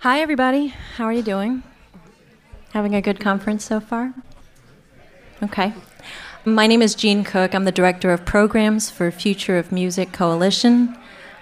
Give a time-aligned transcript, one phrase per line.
[0.00, 0.74] Hi, everybody.
[0.96, 1.62] How are you doing?
[2.74, 4.12] Having a good conference so far?
[5.42, 5.72] Okay.
[6.44, 7.54] My name is Jean Cook.
[7.54, 10.96] I'm the Director of Programs for Future of Music Coalition.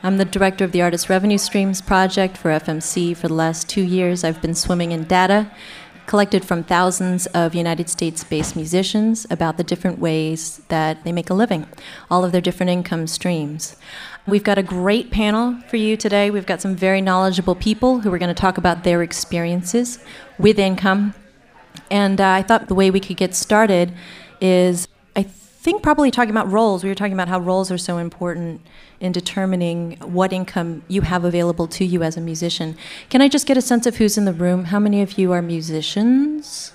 [0.04, 3.17] I'm the Director of the Artist Revenue Streams Project for FMC.
[3.17, 5.51] For the last two years, I've been swimming in data
[6.07, 11.31] collected from thousands of United States based musicians about the different ways that they make
[11.31, 11.67] a living,
[12.11, 13.77] all of their different income streams.
[14.27, 16.30] We've got a great panel for you today.
[16.30, 19.98] We've got some very knowledgeable people who are going to talk about their experiences
[20.39, 21.15] with income.
[21.91, 23.93] And uh, I thought the way we could get started
[24.41, 24.89] is
[25.65, 26.85] think probably talking about roles.
[26.85, 28.61] We were talking about how roles are so important
[29.01, 32.77] in determining what income you have available to you as a musician.
[33.09, 34.65] Can I just get a sense of who's in the room?
[34.67, 36.75] How many of you are musicians?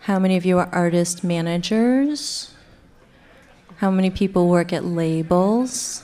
[0.00, 2.54] How many of you are artist managers?
[3.76, 6.02] How many people work at labels?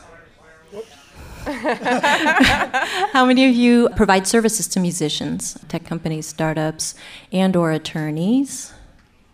[1.46, 6.94] How many of you provide services to musicians, tech companies, startups,
[7.32, 8.74] and or attorneys?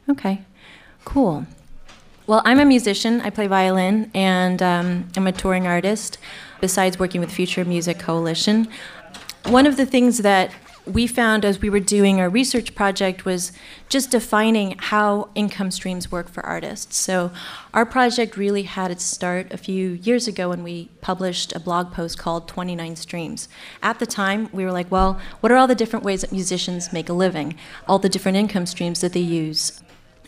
[0.09, 0.43] Okay,
[1.05, 1.45] cool.
[2.29, 3.23] Well, I'm a musician.
[3.23, 6.19] I play violin, and um, I'm a touring artist.
[6.61, 8.69] Besides working with Future Music Coalition,
[9.47, 10.53] one of the things that
[10.85, 13.51] we found as we were doing our research project was
[13.89, 16.99] just defining how income streams work for artists.
[16.99, 17.31] So,
[17.73, 21.95] our project really had its start a few years ago when we published a blog
[21.95, 23.49] post called 29 Streams.
[23.83, 26.93] At the time, we were like, well, what are all the different ways that musicians
[26.93, 27.55] make a living?
[27.87, 29.81] All the different income streams that they use.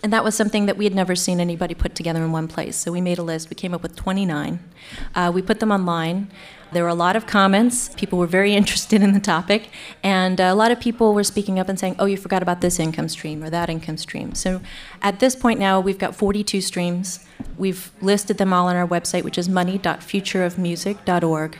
[0.02, 2.74] And that was something that we had never seen anybody put together in one place.
[2.76, 3.50] So we made a list.
[3.50, 4.58] We came up with 29.
[5.14, 6.30] Uh, we put them online.
[6.72, 7.90] There were a lot of comments.
[7.96, 9.68] People were very interested in the topic.
[10.02, 12.80] And a lot of people were speaking up and saying, oh, you forgot about this
[12.80, 14.34] income stream or that income stream.
[14.34, 14.62] So
[15.02, 17.26] at this point now, we've got 42 streams.
[17.58, 21.58] We've listed them all on our website, which is money.futureofmusic.org.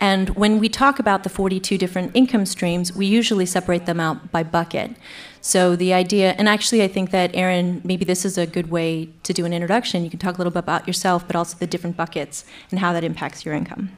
[0.00, 4.32] And when we talk about the 42 different income streams, we usually separate them out
[4.32, 4.96] by bucket.
[5.44, 9.08] So the idea, and actually, I think that Erin, maybe this is a good way
[9.24, 10.04] to do an introduction.
[10.04, 12.92] You can talk a little bit about yourself, but also the different buckets and how
[12.92, 13.90] that impacts your income.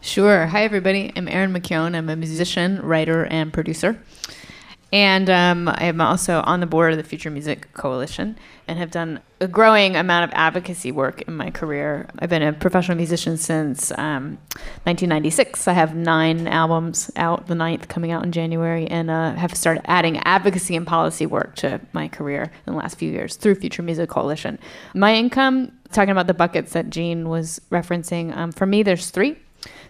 [0.00, 0.46] Sure.
[0.46, 1.12] Hi, everybody.
[1.16, 1.96] I'm Erin McKeown.
[1.96, 4.00] I'm a musician, writer, and producer.
[4.94, 8.38] And um, I am also on the board of the Future Music Coalition
[8.68, 12.08] and have done a growing amount of advocacy work in my career.
[12.20, 14.38] I've been a professional musician since um,
[14.84, 15.66] 1996.
[15.66, 19.82] I have nine albums out, the ninth coming out in January, and uh, have started
[19.86, 23.82] adding advocacy and policy work to my career in the last few years through Future
[23.82, 24.60] Music Coalition.
[24.94, 29.38] My income, talking about the buckets that Jean was referencing, um, for me, there's three.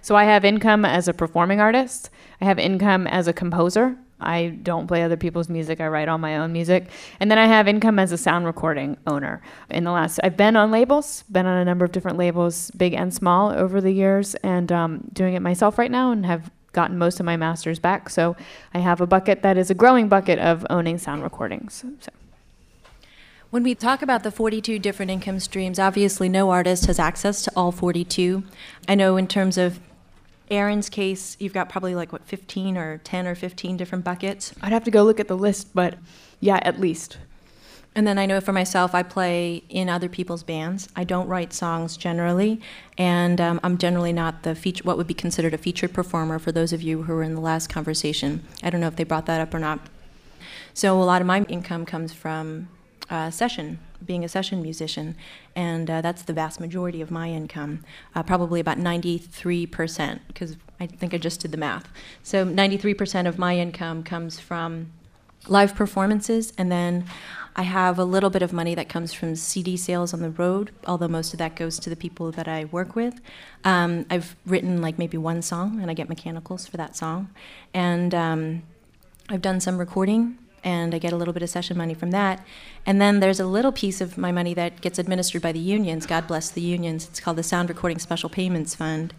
[0.00, 2.08] So I have income as a performing artist.
[2.40, 3.98] I have income as a composer.
[4.20, 5.80] I don't play other people's music.
[5.80, 6.88] I write all my own music.
[7.20, 9.42] And then I have income as a sound recording owner.
[9.70, 12.94] In the last, I've been on labels, been on a number of different labels, big
[12.94, 16.98] and small, over the years, and um, doing it myself right now and have gotten
[16.98, 18.08] most of my masters back.
[18.08, 18.36] So
[18.72, 21.84] I have a bucket that is a growing bucket of owning sound recordings.
[22.00, 22.10] So.
[23.50, 27.52] When we talk about the 42 different income streams, obviously no artist has access to
[27.54, 28.42] all 42.
[28.88, 29.78] I know in terms of
[30.50, 34.54] Erin's case, you've got probably like what 15 or 10 or 15 different buckets.
[34.60, 35.98] I'd have to go look at the list, but
[36.40, 37.18] yeah, at least.
[37.96, 40.88] And then I know for myself, I play in other people's bands.
[40.96, 42.60] I don't write songs generally,
[42.98, 46.40] and um, I'm generally not the feature, what would be considered a featured performer.
[46.40, 49.04] For those of you who were in the last conversation, I don't know if they
[49.04, 49.78] brought that up or not.
[50.74, 52.68] So a lot of my income comes from
[53.08, 55.16] uh, session, being a session musician,
[55.54, 57.84] and uh, that's the vast majority of my income,
[58.14, 61.88] uh, probably about 93%, because I think I just did the math.
[62.22, 64.92] So 93% of my income comes from
[65.48, 67.04] live performances, and then
[67.56, 70.72] I have a little bit of money that comes from CD sales on the road,
[70.86, 73.20] although most of that goes to the people that I work with.
[73.62, 77.30] Um, I've written like maybe one song, and I get mechanicals for that song,
[77.72, 78.62] and um,
[79.28, 82.44] I've done some recording and I get a little bit of session money from that.
[82.86, 86.06] And then there's a little piece of my money that gets administered by the unions.
[86.06, 87.06] God bless the unions.
[87.06, 89.14] It's called the Sound Recording Special Payments Fund.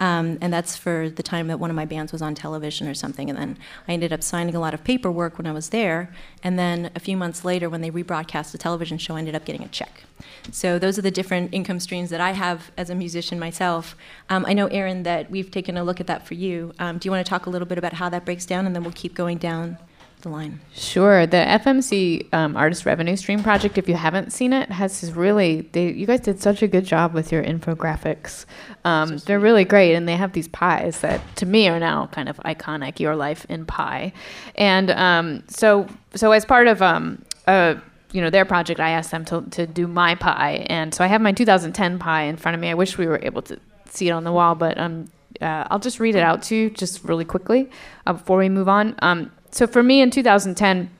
[0.00, 2.94] Um, and that's for the time that one of my bands was on television or
[2.94, 3.28] something.
[3.28, 6.12] And then I ended up signing a lot of paperwork when I was there.
[6.42, 9.44] And then a few months later, when they rebroadcast the television show, I ended up
[9.44, 10.04] getting a check.
[10.52, 13.96] So those are the different income streams that I have as a musician myself.
[14.30, 16.72] Um, I know, Erin, that we've taken a look at that for you.
[16.78, 18.66] Um, do you want to talk a little bit about how that breaks down?
[18.66, 19.78] And then we'll keep going down
[20.22, 20.60] the line?
[20.74, 21.26] Sure.
[21.26, 25.90] The FMC um, Artist Revenue Stream project, if you haven't seen it, has really they
[25.92, 28.44] you guys did such a good job with your infographics.
[28.84, 32.28] Um, they're really great, and they have these pies that to me are now kind
[32.28, 33.00] of iconic.
[33.00, 34.12] Your life in pie,
[34.54, 37.74] and um, so so as part of um, uh,
[38.12, 41.06] you know their project, I asked them to to do my pie, and so I
[41.06, 42.68] have my 2010 pie in front of me.
[42.70, 45.06] I wish we were able to see it on the wall, but um,
[45.40, 47.70] uh, I'll just read it out to you just really quickly
[48.06, 48.94] uh, before we move on.
[49.00, 50.90] Um, so for me in 2010,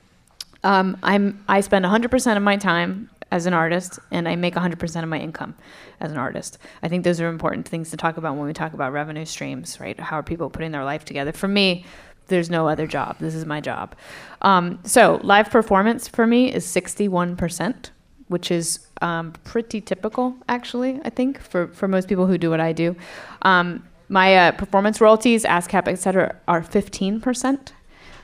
[0.64, 5.02] um, I'm I spend 100% of my time as an artist and I make 100%
[5.02, 5.54] of my income
[6.00, 6.58] as an artist.
[6.82, 9.78] I think those are important things to talk about when we talk about revenue streams,
[9.80, 9.98] right?
[9.98, 11.32] How are people putting their life together?
[11.32, 11.84] For me,
[12.28, 13.16] there's no other job.
[13.18, 13.94] This is my job.
[14.42, 17.90] Um, so live performance for me is 61%,
[18.28, 22.60] which is um, pretty typical, actually, I think, for, for most people who do what
[22.60, 22.96] I do.
[23.42, 27.72] Um, my uh, performance royalties, ASCAP, et cetera, are 15%.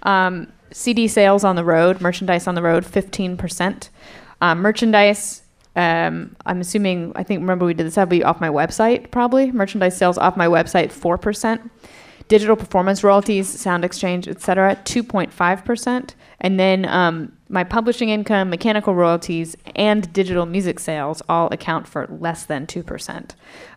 [0.04, 3.88] Um, CD sales on the road, merchandise on the road, 15%.
[4.40, 5.42] Um, merchandise,
[5.76, 9.52] um, I'm assuming, I think, remember we did this, that'll be off my website probably.
[9.52, 11.70] Merchandise sales off my website, 4%.
[12.26, 16.14] Digital performance royalties, sound exchange, et cetera, 2.5%.
[16.44, 22.06] And then um, my publishing income, mechanical royalties, and digital music sales all account for
[22.20, 23.30] less than 2%.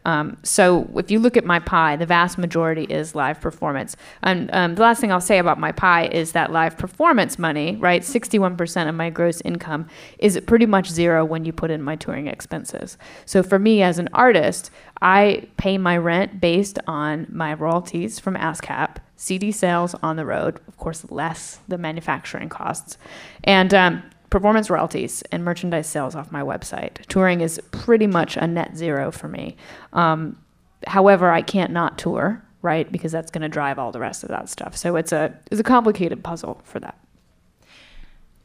[0.03, 3.95] Um, so if you look at my pie, the vast majority is live performance.
[4.21, 7.77] And um, the last thing I'll say about my pie is that live performance money,
[7.77, 9.87] right, 61% of my gross income
[10.19, 12.97] is pretty much zero when you put in my touring expenses.
[13.25, 14.71] So for me as an artist,
[15.01, 20.59] I pay my rent based on my royalties from ASCAP CD sales on the road,
[20.67, 22.97] of course, less the manufacturing costs,
[23.43, 27.05] and um, performance royalties and merchandise sales off my website.
[27.07, 29.57] Touring is pretty much a net zero for me.
[29.91, 30.37] Um,
[30.85, 32.89] however, I can't not tour, right?
[32.91, 34.77] Because that's going to drive all the rest of that stuff.
[34.77, 36.97] So it's a it's a complicated puzzle for that.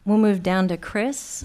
[0.04, 1.44] We'll move down to Chris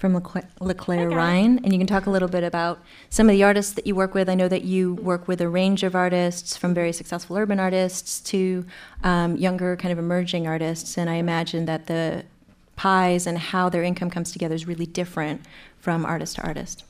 [0.00, 2.80] from LeClairRyan, and you can talk a little bit about
[3.10, 4.30] some of the artists that you work with.
[4.30, 8.18] I know that you work with a range of artists, from very successful urban artists
[8.30, 8.64] to
[9.04, 12.24] um, younger, kind of emerging artists, and I imagine that the
[12.76, 15.42] pies and how their income comes together is really different
[15.78, 16.84] from artist to artist.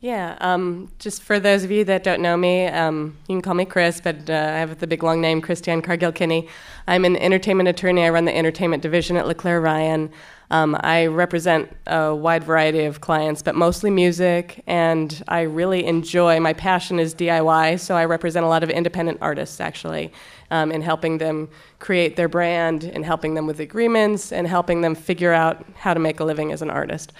[0.00, 3.54] Yeah, um, just for those of you that don't know me, um, you can call
[3.54, 6.48] me Chris, but uh, I have the big long name, Christiane Cargill Kinney.
[6.88, 8.04] I'm an entertainment attorney.
[8.04, 10.10] I run the entertainment division at LeClaire Ryan.
[10.50, 16.40] Um, I represent a wide variety of clients, but mostly music, and I really enjoy.
[16.40, 20.12] My passion is DIY, so I represent a lot of independent artists actually,
[20.50, 21.48] um, in helping them
[21.78, 26.00] create their brand, and helping them with agreements, and helping them figure out how to
[26.00, 27.12] make a living as an artist.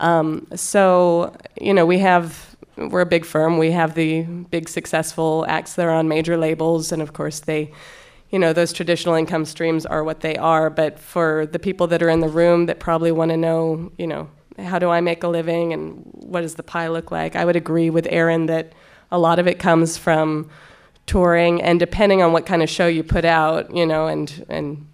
[0.00, 3.58] Um, so, you know, we have we're a big firm.
[3.58, 7.72] We have the big successful acts that are on major labels, and of course they
[8.30, 10.70] you know, those traditional income streams are what they are.
[10.70, 14.06] But for the people that are in the room that probably want to know, you
[14.06, 14.28] know,
[14.58, 17.56] how do I make a living and what does the pie look like, I would
[17.56, 18.72] agree with Erin that
[19.10, 20.50] a lot of it comes from
[21.06, 24.86] touring and depending on what kind of show you put out, you know, and and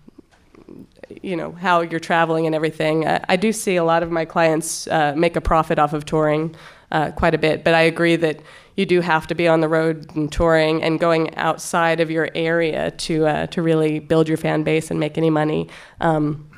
[1.23, 3.07] you know how you're traveling and everything.
[3.07, 6.05] I, I do see a lot of my clients uh, make a profit off of
[6.05, 6.55] touring
[6.93, 8.41] uh, quite a bit, but I agree that
[8.77, 12.29] you do have to be on the road and touring and going outside of your
[12.35, 15.69] area to uh, to really build your fan base and make any money.
[16.01, 16.51] Um,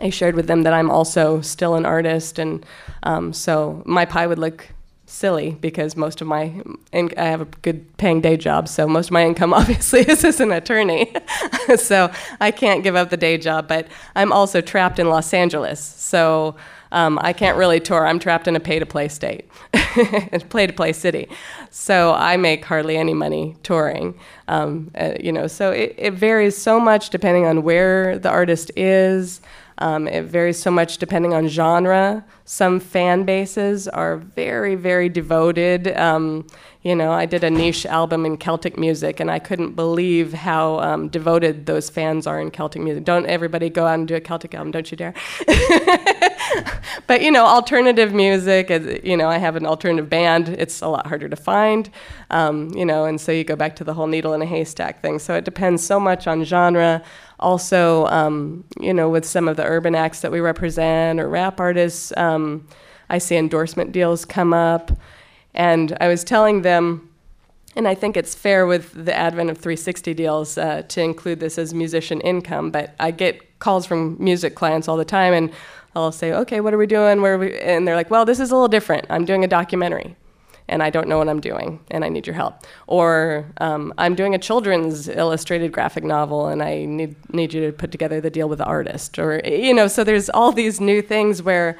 [0.00, 2.66] I shared with them that I'm also still an artist, and
[3.04, 4.68] um, so my pie would look
[5.06, 6.52] silly because most of my
[6.92, 10.40] I have a good paying day job, so most of my income obviously is as
[10.40, 11.14] an attorney.
[11.76, 15.80] so I can't give up the day job, but I'm also trapped in Los Angeles,
[15.80, 16.56] so
[16.94, 18.06] um, I can't really tour.
[18.06, 21.28] I'm trapped in a pay to play state, a pay to play city.
[21.70, 24.18] So I make hardly any money touring.
[24.46, 28.70] Um, uh, you know, so it, it varies so much depending on where the artist
[28.76, 29.40] is.
[29.78, 32.24] Um, it varies so much depending on genre.
[32.44, 35.96] Some fan bases are very, very devoted.
[35.96, 36.46] Um,
[36.84, 40.80] you know, I did a niche album in Celtic music, and I couldn't believe how
[40.80, 43.04] um, devoted those fans are in Celtic music.
[43.04, 45.14] Don't everybody go out and do a Celtic album, don't you dare.
[47.06, 48.68] but, you know, alternative music,
[49.02, 50.50] you know, I have an alternative band.
[50.50, 51.88] It's a lot harder to find,
[52.28, 55.00] um, you know, and so you go back to the whole needle in a haystack
[55.00, 55.18] thing.
[55.18, 57.02] So it depends so much on genre
[57.40, 61.60] also, um, you know, with some of the urban acts that we represent or rap
[61.60, 62.66] artists, um,
[63.10, 64.92] I see endorsement deals come up.
[65.54, 67.10] And I was telling them,
[67.76, 71.58] and I think it's fair with the advent of 360 deals uh, to include this
[71.58, 75.50] as musician income, but I get calls from music clients all the time, and
[75.96, 77.20] I'll say, okay, what are we doing?
[77.20, 77.58] Where are we?
[77.58, 79.06] And they're like, well, this is a little different.
[79.10, 80.16] I'm doing a documentary
[80.68, 82.64] and I don't know what I'm doing, and I need your help.
[82.86, 87.72] Or um, I'm doing a children's illustrated graphic novel, and I need need you to
[87.72, 89.18] put together the deal with the artist.
[89.18, 91.76] Or you know, so there's all these new things where,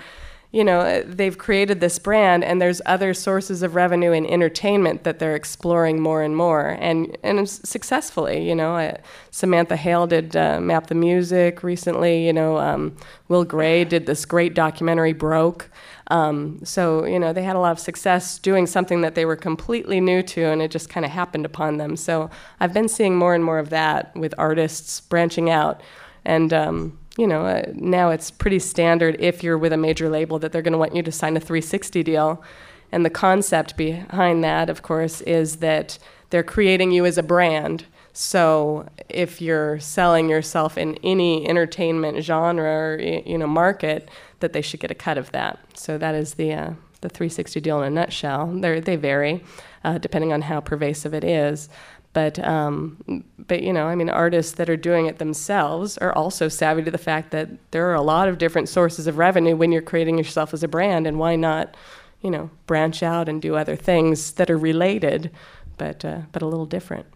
[0.52, 5.18] you know, they've created this brand, and there's other sources of revenue in entertainment that
[5.18, 8.46] they're exploring more and more, and and successfully.
[8.46, 8.98] You know, uh,
[9.30, 12.26] Samantha Hale did uh, Map the Music recently.
[12.26, 12.96] You know, um,
[13.28, 15.70] Will Gray did this great documentary Broke.
[16.08, 19.36] Um, so you know, they had a lot of success doing something that they were
[19.36, 21.96] completely new to, and it just kind of happened upon them.
[21.96, 22.30] So
[22.60, 25.80] I've been seeing more and more of that with artists branching out,
[26.24, 30.38] and um, you know, uh, now it's pretty standard if you're with a major label
[30.40, 32.42] that they're going to want you to sign a 360 deal.
[32.90, 35.98] And the concept behind that, of course, is that
[36.30, 37.86] they're creating you as a brand.
[38.12, 44.08] So if you're selling yourself in any entertainment genre or you know market,
[44.44, 45.58] that they should get a cut of that.
[45.74, 46.70] So that is the uh,
[47.00, 48.46] the 360 deal in a nutshell.
[48.46, 49.42] They they vary
[49.84, 51.70] uh, depending on how pervasive it is.
[52.12, 56.48] But um, but you know, I mean, artists that are doing it themselves are also
[56.48, 59.72] savvy to the fact that there are a lot of different sources of revenue when
[59.72, 61.74] you're creating yourself as a brand, and why not,
[62.20, 65.30] you know, branch out and do other things that are related,
[65.76, 67.06] but uh, but a little different.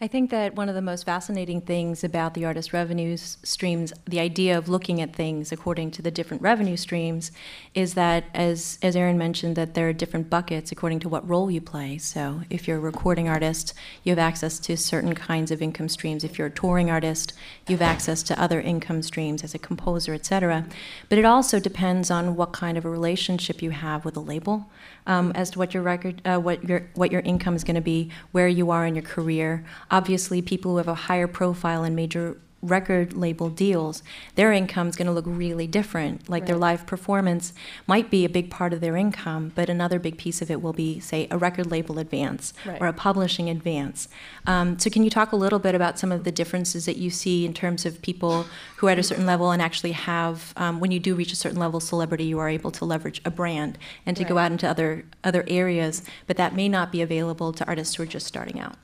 [0.00, 4.20] I think that one of the most fascinating things about the artist revenue streams, the
[4.20, 7.32] idea of looking at things according to the different revenue streams,
[7.74, 11.50] is that as as Erin mentioned, that there are different buckets according to what role
[11.50, 11.98] you play.
[11.98, 13.74] So if you're a recording artist,
[14.04, 16.22] you have access to certain kinds of income streams.
[16.22, 17.32] If you're a touring artist,
[17.66, 20.64] you have access to other income streams as a composer, etc.
[21.08, 24.70] But it also depends on what kind of a relationship you have with a label
[25.08, 27.80] um, as to what your record, uh, what your what your income is going to
[27.80, 29.64] be, where you are in your career.
[29.90, 34.02] Obviously, people who have a higher profile and major record label deals,
[34.34, 36.28] their income is going to look really different.
[36.28, 36.46] Like right.
[36.48, 37.52] their live performance
[37.86, 40.72] might be a big part of their income, but another big piece of it will
[40.72, 42.80] be, say, a record label advance right.
[42.80, 44.08] or a publishing advance.
[44.46, 47.10] Um, so, can you talk a little bit about some of the differences that you
[47.10, 48.46] see in terms of people
[48.76, 51.36] who are at a certain level and actually have, um, when you do reach a
[51.36, 54.28] certain level of celebrity, you are able to leverage a brand and to right.
[54.28, 58.02] go out into other other areas, but that may not be available to artists who
[58.02, 58.76] are just starting out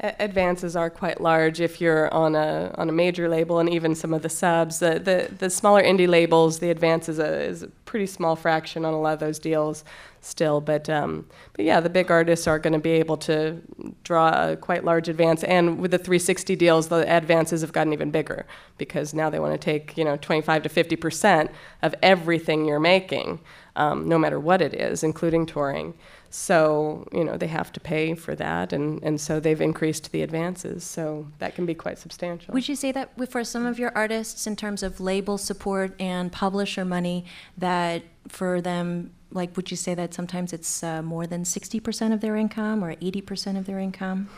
[0.00, 4.14] advances are quite large if you're on a on a major label and even some
[4.14, 4.78] of the subs.
[4.78, 8.84] The the, the smaller indie labels, the advance is a, is a pretty small fraction
[8.84, 9.84] on a lot of those deals
[10.20, 10.60] still.
[10.60, 13.60] But um, but yeah, the big artists are going to be able to
[14.04, 15.42] draw a quite large advance.
[15.42, 19.60] And with the 360 deals, the advances have gotten even bigger because now they want
[19.60, 21.50] to take you know 25 to 50 percent
[21.82, 23.40] of everything you're making,
[23.74, 25.94] um, no matter what it is, including touring.
[26.30, 30.22] So, you know, they have to pay for that, and, and so they've increased the
[30.22, 30.84] advances.
[30.84, 32.52] So that can be quite substantial.
[32.52, 36.30] Would you say that for some of your artists, in terms of label support and
[36.30, 37.24] publisher money,
[37.56, 42.20] that for them, like, would you say that sometimes it's uh, more than 60% of
[42.20, 44.28] their income or 80% of their income?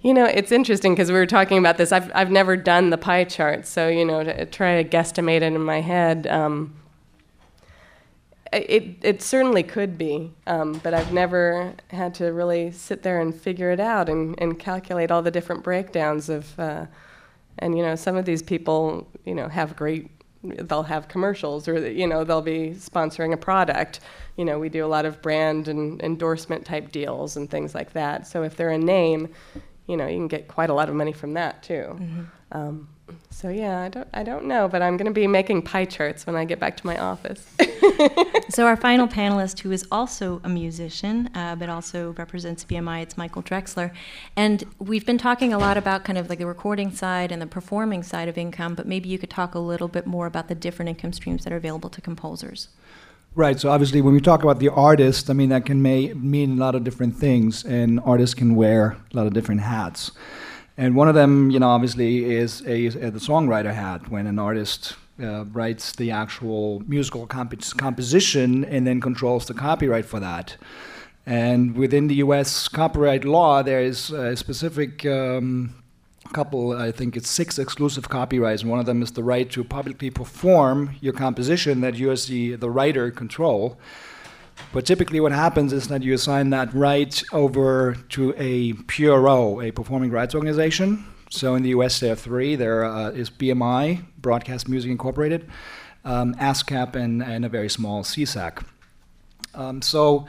[0.00, 1.90] You know, it's interesting because we were talking about this.
[1.90, 5.44] I've, I've never done the pie chart, so, you know, to try to guesstimate it
[5.44, 6.26] in my head.
[6.26, 6.74] Um,
[8.56, 13.34] it, it certainly could be, um, but I've never had to really sit there and
[13.34, 16.86] figure it out and, and calculate all the different breakdowns of, uh,
[17.58, 20.10] and you know, some of these people, you know, have great,
[20.42, 24.00] they'll have commercials or, you know, they'll be sponsoring a product.
[24.36, 27.92] You know, we do a lot of brand and endorsement type deals and things like
[27.92, 28.26] that.
[28.26, 29.28] So if they're a name,
[29.86, 31.96] you know, you can get quite a lot of money from that too.
[31.98, 32.22] Mm-hmm.
[32.52, 32.88] Um,
[33.30, 36.26] so yeah, I don't I don't know, but I'm going to be making pie charts
[36.26, 37.46] when I get back to my office.
[38.48, 43.18] so our final panelist, who is also a musician uh, but also represents BMI, it's
[43.18, 43.92] Michael Drexler,
[44.36, 47.46] and we've been talking a lot about kind of like the recording side and the
[47.46, 50.54] performing side of income, but maybe you could talk a little bit more about the
[50.54, 52.68] different income streams that are available to composers.
[53.36, 53.58] Right.
[53.58, 56.60] So obviously, when we talk about the artist, I mean that can may, mean a
[56.60, 60.12] lot of different things, and artists can wear a lot of different hats.
[60.76, 64.38] And one of them, you know, obviously is a, a the songwriter hat when an
[64.38, 70.56] artist uh, writes the actual musical comp- composition and then controls the copyright for that.
[71.26, 72.68] And within the U.S.
[72.68, 75.74] copyright law, there is a specific um,
[76.34, 79.64] couple, I think it's six exclusive copyrights, and one of them is the right to
[79.64, 83.78] publicly perform your composition that you as the, the writer control.
[84.72, 89.70] But typically, what happens is that you assign that right over to a PRO, a
[89.70, 91.04] performing rights organization.
[91.30, 92.56] So in the US, there are three.
[92.56, 95.48] There uh, is BMI, Broadcast Music Incorporated,
[96.04, 98.64] um, ASCAP, and, and a very small SESAC.
[99.54, 100.26] Um, so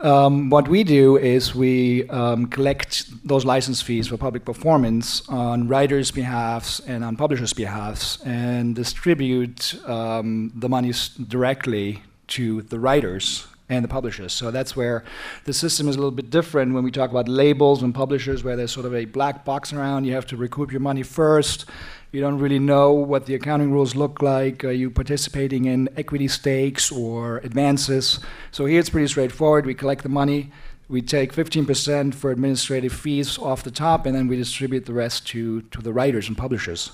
[0.00, 5.68] um, what we do is we um, collect those license fees for public performance on
[5.68, 13.46] writers' behalfs and on publishers' behalfs, and distribute um, the monies directly to the writers
[13.68, 14.32] and the publishers.
[14.32, 15.04] So that's where
[15.44, 18.56] the system is a little bit different when we talk about labels and publishers, where
[18.56, 20.04] there's sort of a black box around.
[20.04, 21.66] You have to recoup your money first,
[22.10, 24.64] You don't really know what the accounting rules look like.
[24.64, 28.20] Are you participating in equity stakes or advances?
[28.50, 29.66] So here it's pretty straightforward.
[29.66, 30.50] We collect the money,
[30.88, 35.26] we take 15% for administrative fees off the top, and then we distribute the rest
[35.28, 36.92] to, to the writers and publishers.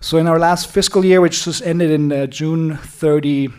[0.00, 3.50] So in our last fiscal year, which just ended in uh, June 30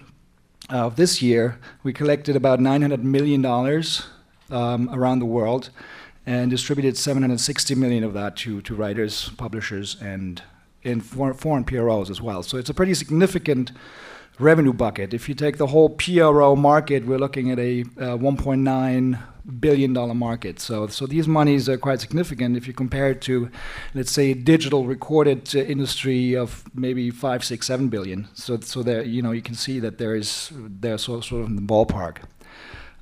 [0.69, 3.45] of this year, we collected about $900 million
[4.49, 5.69] um, around the world
[6.25, 10.41] and distributed 760 million of that to, to writers, publishers, and
[10.83, 12.43] in for, foreign PROs as well.
[12.43, 13.71] So it's a pretty significant
[14.39, 15.13] revenue bucket.
[15.13, 19.19] If you take the whole PRO market, we're looking at a uh, 1.9
[19.59, 20.59] billion dollar market.
[20.59, 23.49] So, so these monies are quite significant if you compare it to,
[23.93, 28.27] let's say, digital recorded uh, industry of maybe five, six, seven billion.
[28.33, 31.47] So, so there, you know, you can see that there is they're sort, sort of
[31.49, 32.17] in the ballpark.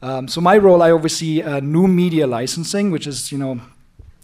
[0.01, 3.59] Um, so my role, I oversee uh, new media licensing, which is you know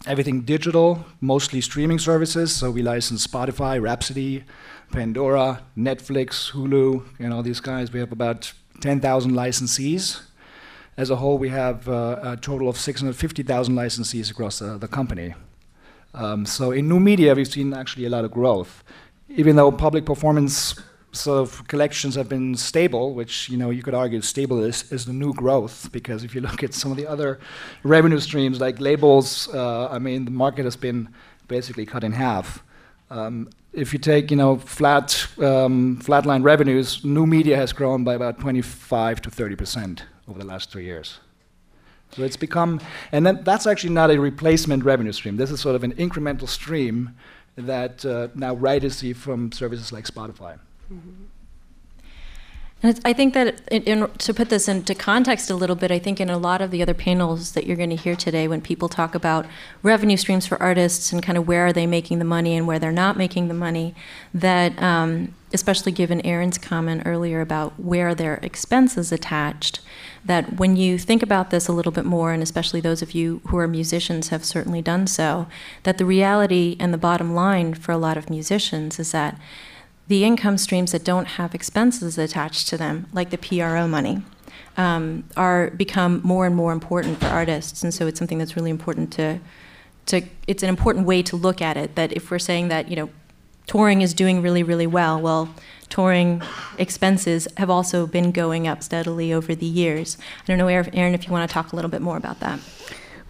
[0.06, 2.54] everything digital, mostly streaming services.
[2.54, 4.44] So we license Spotify, Rhapsody,
[4.92, 7.92] Pandora, Netflix, Hulu, and all these guys.
[7.92, 10.22] We have about 10,000 licensees.
[10.96, 15.34] As a whole, we have uh, a total of 650,000 licensees across uh, the company.
[16.14, 18.84] Um, so in new media, we've seen actually a lot of growth.
[19.28, 20.74] Even though public performance
[21.12, 25.04] sort of collections have been stable, which you know you could argue stable is, is
[25.04, 27.38] the new growth because if you look at some of the other
[27.82, 31.08] revenue streams like labels, uh, I mean the market has been
[31.48, 32.62] basically cut in half.
[33.10, 38.14] Um, if you take you know flat um, flatline revenues, new media has grown by
[38.14, 41.18] about 25 to 30 percent over the last three years.
[42.12, 42.80] So it's become,
[43.10, 45.36] and then that's actually not a replacement revenue stream.
[45.38, 47.16] This is sort of an incremental stream
[47.56, 50.58] that uh, now writers see from services like Spotify.
[50.92, 51.24] Mm-hmm.
[52.82, 56.00] And I think that in, in, to put this into context a little bit, I
[56.00, 58.60] think in a lot of the other panels that you're going to hear today, when
[58.60, 59.46] people talk about
[59.82, 62.80] revenue streams for artists and kind of where are they making the money and where
[62.80, 63.94] they're not making the money,
[64.34, 69.80] that um, especially given Erin's comment earlier about where their expenses attached,
[70.24, 73.40] that when you think about this a little bit more, and especially those of you
[73.48, 75.46] who are musicians have certainly done so,
[75.84, 79.38] that the reality and the bottom line for a lot of musicians is that
[80.12, 84.20] the income streams that don't have expenses attached to them, like the PRO money,
[84.76, 88.68] um, are become more and more important for artists, and so it's something that's really
[88.70, 89.40] important to,
[90.04, 90.20] to.
[90.46, 91.94] It's an important way to look at it.
[91.94, 93.08] That if we're saying that you know,
[93.66, 95.48] touring is doing really really well, well,
[95.88, 96.42] touring
[96.76, 100.18] expenses have also been going up steadily over the years.
[100.42, 102.60] I don't know, Erin, if you want to talk a little bit more about that.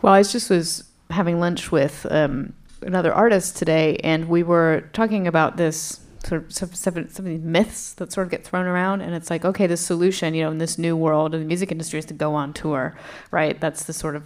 [0.02, 5.28] Well, I just was having lunch with um, another artist today, and we were talking
[5.28, 9.14] about this sort of some, of these myths that sort of get thrown around and
[9.14, 11.98] it's like okay the solution you know in this new world in the music industry
[11.98, 12.96] is to go on tour
[13.30, 13.60] right?
[13.60, 14.24] That's the sort of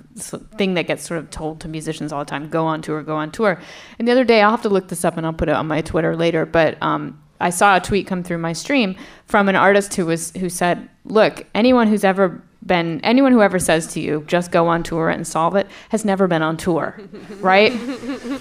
[0.56, 3.16] thing that gets sort of told to musicians all the time go on tour go
[3.16, 3.60] on tour.
[3.98, 5.66] And the other day i'll have to look this up and i'll put it on
[5.66, 9.56] my twitter later but um, i saw a tweet come through my stream from an
[9.56, 14.00] artist who was who said look anyone who's ever been anyone who ever says to
[14.00, 16.98] you just go on tour and solve it has never been on tour
[17.40, 17.72] right?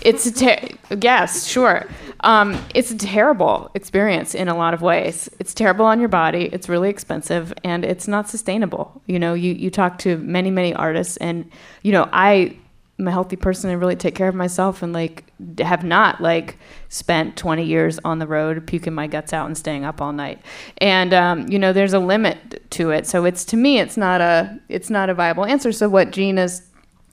[0.01, 1.85] It's a ter- yes sure.
[2.21, 5.29] Um, it's a terrible experience in a lot of ways.
[5.39, 9.01] It's terrible on your body it's really expensive and it's not sustainable.
[9.05, 11.49] You know you, you talk to many many artists and
[11.83, 12.55] you know i
[12.97, 15.25] I'm a healthy person and really take care of myself and like
[15.59, 19.83] have not like spent 20 years on the road puking my guts out and staying
[19.83, 20.41] up all night.
[20.77, 23.05] And um, you know there's a limit to it.
[23.05, 25.71] So it's to me it's not a it's not a viable answer.
[25.71, 26.61] So what Jean is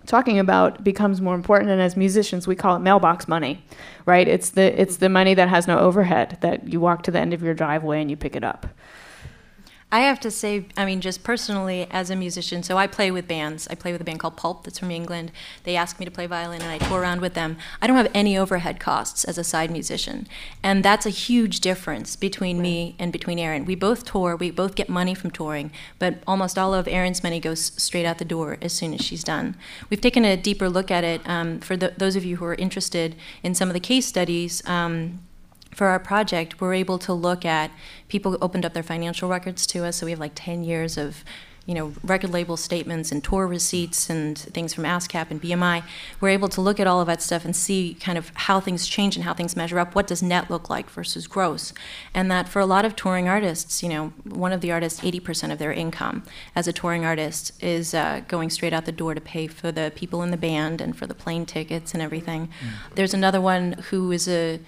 [0.06, 1.70] talking about becomes more important.
[1.70, 3.64] And as musicians we call it mailbox money
[4.06, 4.26] right?
[4.26, 7.32] It's the it's the money that has no overhead that you walk to the end
[7.32, 8.66] of your driveway and you pick it up
[9.92, 13.28] I have to say, I mean, just personally as a musician, so I play with
[13.28, 13.68] bands.
[13.68, 15.30] I play with a band called Pulp that's from England.
[15.64, 17.58] They ask me to play violin and I tour around with them.
[17.82, 20.26] I don't have any overhead costs as a side musician.
[20.62, 22.62] And that's a huge difference between right.
[22.62, 23.66] me and between Erin.
[23.66, 27.38] We both tour, we both get money from touring, but almost all of Erin's money
[27.38, 29.56] goes straight out the door as soon as she's done.
[29.90, 32.54] We've taken a deeper look at it um, for the, those of you who are
[32.54, 34.66] interested in some of the case studies.
[34.66, 35.20] Um,
[35.74, 37.70] for our project, we're able to look at
[38.12, 39.96] people opened up their financial records to us.
[39.96, 41.24] So we have like 10 years of
[41.64, 45.84] you know, record label statements and tour receipts and things from ASCAP and BMI,
[46.20, 48.88] we're able to look at all of that stuff and see kind of how things
[48.88, 49.94] change and how things measure up.
[49.94, 51.72] What does net look like versus gross?
[52.12, 55.52] And that for a lot of touring artists, you know, one of the artists, 80%
[55.52, 56.24] of their income
[56.56, 59.92] as a touring artist is uh, going straight out the door to pay for the
[59.94, 62.48] people in the band and for the plane tickets and everything.
[62.48, 62.94] Mm.
[62.96, 64.58] There's another one who is a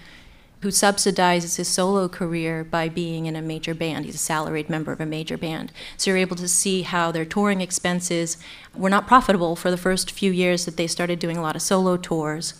[0.61, 4.05] who subsidizes his solo career by being in a major band.
[4.05, 5.71] He's a salaried member of a major band.
[5.97, 8.37] So you're able to see how their touring expenses
[8.75, 11.61] were not profitable for the first few years that they started doing a lot of
[11.61, 12.53] solo tours.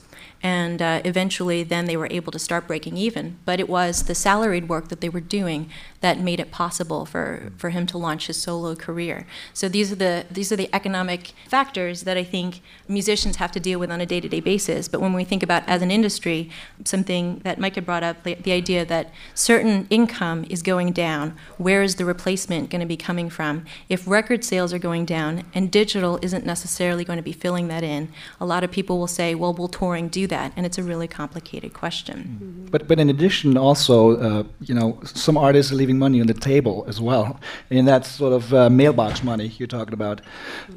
[0.44, 3.38] and uh, eventually then they were able to start breaking even.
[3.46, 5.70] But it was the salaried work that they were doing
[6.06, 9.18] that made it possible for, for him to launch his solo career.
[9.54, 11.22] So these are the these are the economic
[11.56, 12.50] factors that I think
[12.88, 14.88] musicians have to deal with on a day-to-day basis.
[14.92, 16.40] But when we think about as an industry,
[16.84, 21.26] something that Mike had brought up, the, the idea that certain income is going down,
[21.58, 23.54] where is the replacement going to be coming from?
[23.90, 27.84] If record sales are going down and digital isn't necessarily going to be filling that
[27.84, 28.02] in,
[28.40, 30.48] a lot of people will say, well, will touring do that?
[30.56, 32.18] And it's a really complicated question.
[32.18, 32.66] Mm-hmm.
[32.74, 36.34] But but in addition, also, uh, you know, some artists are leaving money on the
[36.34, 40.22] table as well, and that's sort of uh, mailbox money you're talking about.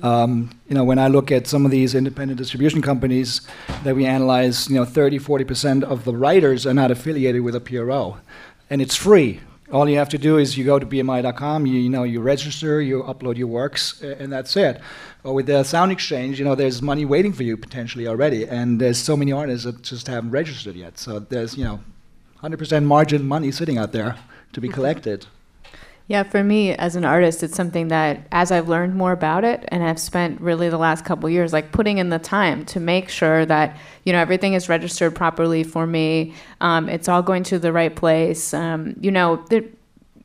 [0.03, 3.41] Um, you know, when I look at some of these independent distribution companies
[3.85, 7.55] that we analyze, you know, 30, 40 percent of the writers are not affiliated with
[7.55, 8.19] a PRO,
[8.71, 9.41] and it's free.
[9.71, 12.81] All you have to do is you go to BMI.com, you, you know, you register,
[12.81, 14.81] you upload your works, and that's it.
[15.25, 18.81] Or with the Sound Exchange, you know, there's money waiting for you potentially already, and
[18.81, 20.99] there's so many artists that just haven't registered yet.
[20.99, 21.81] So there's, you know,
[22.43, 24.17] 100% margin money sitting out there
[24.53, 25.27] to be collected.
[26.09, 29.67] Yeah, for me as an artist, it's something that as I've learned more about it
[29.69, 33.11] and I've spent really the last couple years like putting in the time to make
[33.11, 36.33] sure that you know everything is registered properly for me.
[36.63, 38.55] Um, it's all going to the right place.
[38.55, 39.45] Um, you know,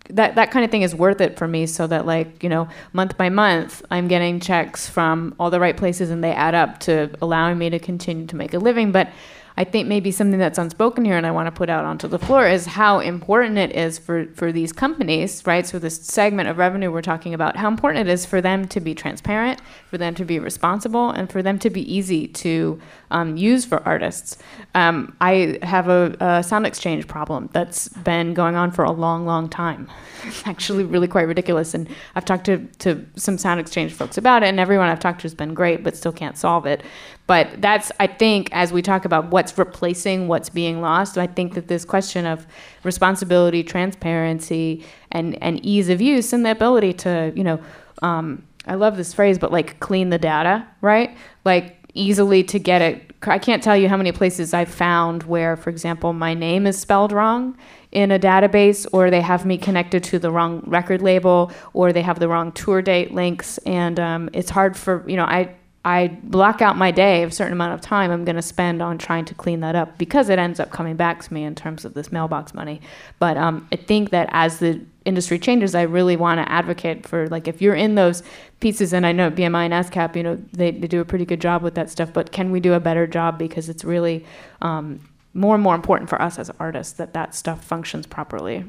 [0.10, 2.68] that that kind of thing is worth it for me so that like you know
[2.92, 6.80] month by month i'm getting checks from all the right places and they add up
[6.80, 9.10] to allowing me to continue to make a living but
[9.56, 12.18] I think maybe something that's unspoken here and I want to put out onto the
[12.18, 15.66] floor is how important it is for, for these companies, right?
[15.66, 18.80] So, this segment of revenue we're talking about, how important it is for them to
[18.80, 23.38] be transparent, for them to be responsible, and for them to be easy to um,
[23.38, 24.38] use for artists.
[24.74, 29.26] Um, I have a, a sound exchange problem that's been going on for a long,
[29.26, 29.90] long time.
[30.26, 31.74] It's actually really quite ridiculous.
[31.74, 35.20] And I've talked to, to some sound exchange folks about it, and everyone I've talked
[35.20, 36.82] to has been great, but still can't solve it.
[37.26, 41.54] But that's, I think, as we talk about what's replacing what's being lost, I think
[41.54, 42.46] that this question of
[42.84, 47.62] responsibility, transparency, and, and ease of use, and the ability to, you know,
[48.02, 51.18] um, I love this phrase, but like clean the data, right?
[51.46, 53.12] Like easily to get it.
[53.22, 56.78] I can't tell you how many places I've found where, for example, my name is
[56.78, 57.58] spelled wrong
[57.92, 62.02] in a database, or they have me connected to the wrong record label, or they
[62.02, 66.08] have the wrong tour date links, and um, it's hard for you know I I
[66.24, 68.98] block out my day, of a certain amount of time I'm going to spend on
[68.98, 71.84] trying to clean that up because it ends up coming back to me in terms
[71.84, 72.80] of this mailbox money.
[73.20, 77.28] But um, I think that as the industry changes, I really want to advocate for
[77.28, 78.24] like if you're in those
[78.62, 81.42] pieces, and I know BMI and ASCAP, you know, they, they do a pretty good
[81.42, 82.14] job with that stuff.
[82.14, 84.26] But can we do a better job because it's really
[84.62, 85.02] um,
[85.34, 88.64] more and more important for us as artists that that stuff functions properly.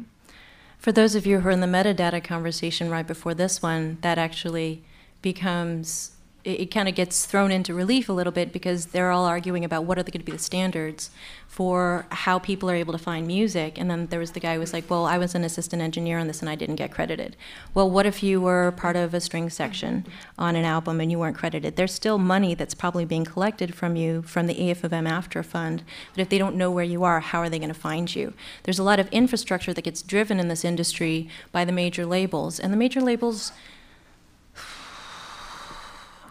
[0.78, 4.18] For those of you who are in the metadata conversation right before this one, that
[4.18, 4.82] actually
[5.22, 6.13] becomes
[6.44, 9.64] it, it kind of gets thrown into relief a little bit because they're all arguing
[9.64, 11.10] about what are going to be the standards
[11.48, 13.78] for how people are able to find music.
[13.78, 16.18] And then there was the guy who was like, well, I was an assistant engineer
[16.18, 17.36] on this and I didn't get credited.
[17.74, 20.04] Well, what if you were part of a string section
[20.36, 21.76] on an album and you weren't credited?
[21.76, 25.44] There's still money that's probably being collected from you from the AF of M AFTRA
[25.44, 25.84] Fund.
[26.14, 28.34] But if they don't know where you are, how are they going to find you?
[28.64, 32.58] There's a lot of infrastructure that gets driven in this industry by the major labels.
[32.58, 33.52] And the major labels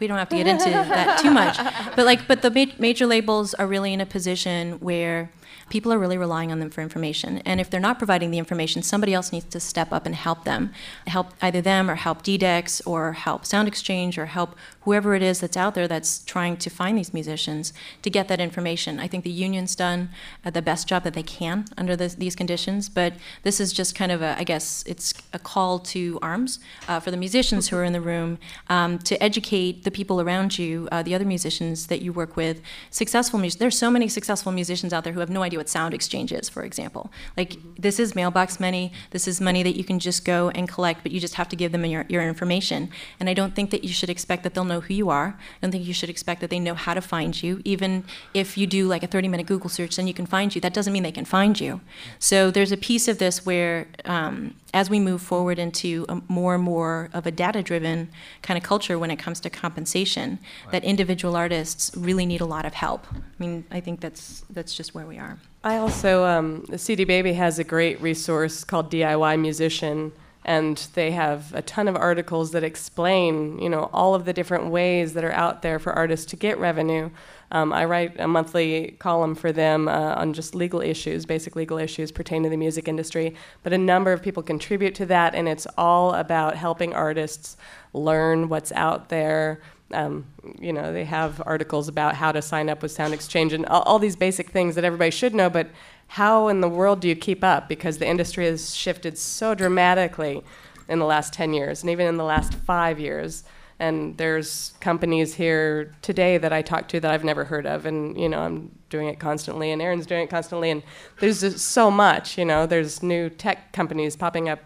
[0.04, 1.58] we don't have to get into that too much.
[1.96, 5.30] But like, but the ma- major labels are really in a position where
[5.70, 7.38] people are really relying on them for information.
[7.46, 10.44] And if they're not providing the information, somebody else needs to step up and help
[10.44, 10.74] them,
[11.08, 15.39] help either them or help DDEX or help Sound Exchange or help whoever it is
[15.39, 19.00] that's out there that's trying to find these musicians to get that information.
[19.00, 20.10] I think the union's done
[20.46, 23.96] uh, the best job that they can under this, these conditions, but this is just
[23.96, 27.78] kind of a, I guess, it's a call to arms uh, for the musicians who
[27.78, 28.38] are in the room
[28.69, 32.62] um, to educate the people around you, uh, the other musicians that you work with,
[32.89, 33.39] successful.
[33.39, 36.50] There's so many successful musicians out there who have no idea what Sound Exchange is,
[36.50, 37.12] for example.
[37.36, 37.82] Like, mm-hmm.
[37.82, 38.91] this is mailbox money.
[39.12, 41.56] This is money that you can just go and collect, but you just have to
[41.56, 42.89] give them your, your information.
[43.19, 45.38] And I don't think that you should expect that they'll know who you are.
[45.38, 47.62] I don't think you should expect that they know how to find you.
[47.66, 50.62] Even if you do like a 30 minute Google search, then you can find you.
[50.62, 51.82] That doesn't mean they can find you.
[52.20, 56.56] So there's a piece of this where, um, as we move forward into a more
[56.56, 58.10] and more of a data driven
[58.42, 60.72] kind of culture when it comes to compensation, right.
[60.72, 63.06] that individual artists really need a lot of help.
[63.14, 65.38] I mean, I think that's, that's just where we are.
[65.64, 70.12] I also, um, CD Baby has a great resource called DIY Musician
[70.46, 74.68] and they have a ton of articles that explain you know all of the different
[74.68, 77.10] ways that are out there for artists to get revenue.
[77.52, 81.78] Um, i write a monthly column for them uh, on just legal issues basic legal
[81.78, 83.36] issues pertaining to the music industry.
[83.62, 87.58] But a number of people contribute to that and it's all about helping artists
[87.94, 90.26] learn what's out there Um,
[90.60, 93.84] you know, they have articles about how to sign up with Sound Exchange and all,
[93.84, 95.67] all these basic things that everybody should know, but
[96.08, 97.67] how in the world do you keep up?
[97.67, 100.43] Because the industry has shifted so dramatically
[100.88, 103.43] in the last 10 years and even in the last five years.
[103.80, 108.17] And there's companies here today that I talk to that I've never heard of, and
[108.17, 110.84] you know I'm doing it constantly, and Erin's doing it constantly, and
[111.19, 112.38] there's just so much.
[112.38, 114.60] You know, there's new tech companies popping up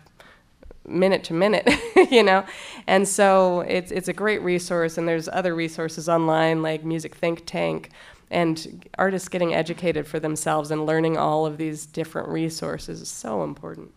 [0.88, 1.70] minute to minute,
[2.12, 2.46] you know,
[2.88, 7.46] and so it's it's a great resource, and there's other resources online like Music Think
[7.46, 7.90] Tank,
[8.32, 13.44] and artists getting educated for themselves and learning all of these different resources is so
[13.44, 13.92] important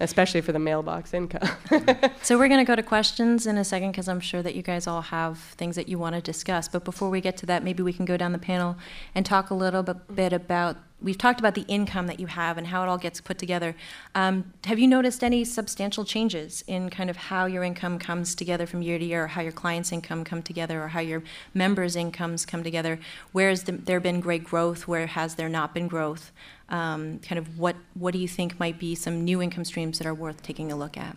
[0.00, 1.48] especially for the mailbox income.
[2.22, 4.62] so we're going to go to questions in a second because I'm sure that you
[4.62, 6.68] guys all have things that you want to discuss.
[6.68, 8.76] But before we get to that, maybe we can go down the panel
[9.14, 10.76] and talk a little bit about.
[11.02, 13.76] We've talked about the income that you have and how it all gets put together.
[14.14, 18.66] Um, have you noticed any substantial changes in kind of how your income comes together
[18.66, 21.96] from year to year, or how your clients' income come together, or how your members'
[21.96, 22.98] incomes come together?
[23.32, 24.88] Where has there been great growth?
[24.88, 26.32] Where has there not been growth?
[26.68, 30.06] um, kind of what, what do you think might be some new income streams that
[30.06, 31.16] are worth taking a look at?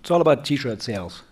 [0.00, 1.22] It's all about t-shirt sales.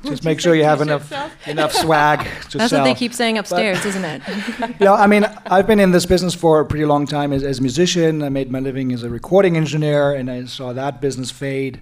[0.04, 1.12] Just make sure you have enough
[1.46, 2.80] enough swag to That's sell.
[2.80, 4.22] what they keep saying upstairs, but, isn't it?
[4.80, 7.42] you know, I mean, I've been in this business for a pretty long time as,
[7.42, 8.22] as a musician.
[8.22, 11.80] I made my living as a recording engineer, and I saw that business fade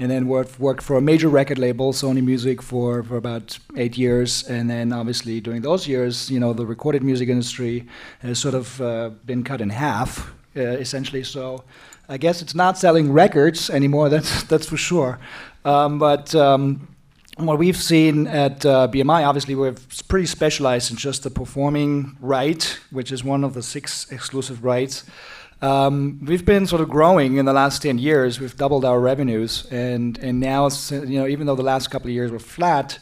[0.00, 3.98] and then worked, worked for a major record label, Sony Music, for, for about eight
[3.98, 4.42] years.
[4.44, 7.86] And then obviously during those years, you know, the recorded music industry
[8.20, 11.22] has sort of uh, been cut in half, uh, essentially.
[11.22, 11.64] So
[12.08, 15.18] I guess it's not selling records anymore, that's, that's for sure.
[15.66, 16.88] Um, but um,
[17.46, 19.74] what we've seen at uh, BMI, obviously, we're
[20.08, 25.04] pretty specialized in just the performing right, which is one of the six exclusive rights.
[25.62, 28.40] Um, we've been sort of growing in the last 10 years.
[28.40, 32.14] We've doubled our revenues, and and now you know even though the last couple of
[32.14, 32.98] years were flat,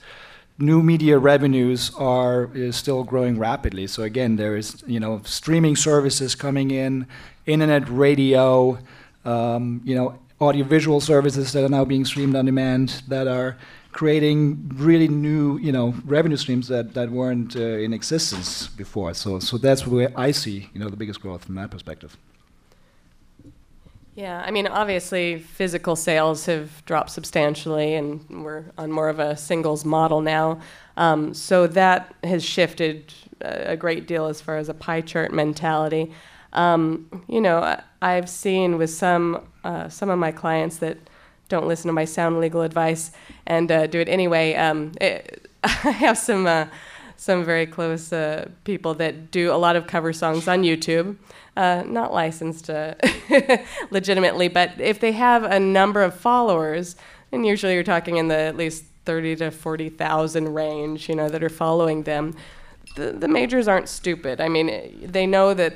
[0.58, 3.86] new media revenues are is still growing rapidly.
[3.86, 7.06] So again, there is you know streaming services coming in,
[7.46, 8.78] internet radio,
[9.24, 13.56] um, you know audiovisual services that are now being streamed on demand that are
[13.92, 19.14] creating really new you know revenue streams that, that weren't uh, in existence before.
[19.14, 22.16] So so that's where I see you know the biggest growth from that perspective.
[24.14, 29.36] Yeah, I mean, obviously, physical sales have dropped substantially, and we're on more of a
[29.36, 30.60] singles model now.
[30.96, 36.10] Um, so that has shifted a great deal as far as a pie chart mentality.
[36.52, 40.98] Um, you know, I've seen with some uh, some of my clients that
[41.48, 43.10] don't listen to my sound legal advice
[43.46, 44.54] and uh, do it anyway.
[44.54, 46.66] Um, it, I have some uh,
[47.16, 51.16] some very close uh, people that do a lot of cover songs on YouTube
[51.58, 52.94] uh, not licensed uh,
[53.90, 56.94] legitimately, but if they have a number of followers,
[57.32, 61.42] and usually you're talking in the at least 30 to 40,000 range, you know, that
[61.42, 62.36] are following them,
[62.94, 64.40] the, the majors aren't stupid.
[64.40, 65.74] I mean, they know that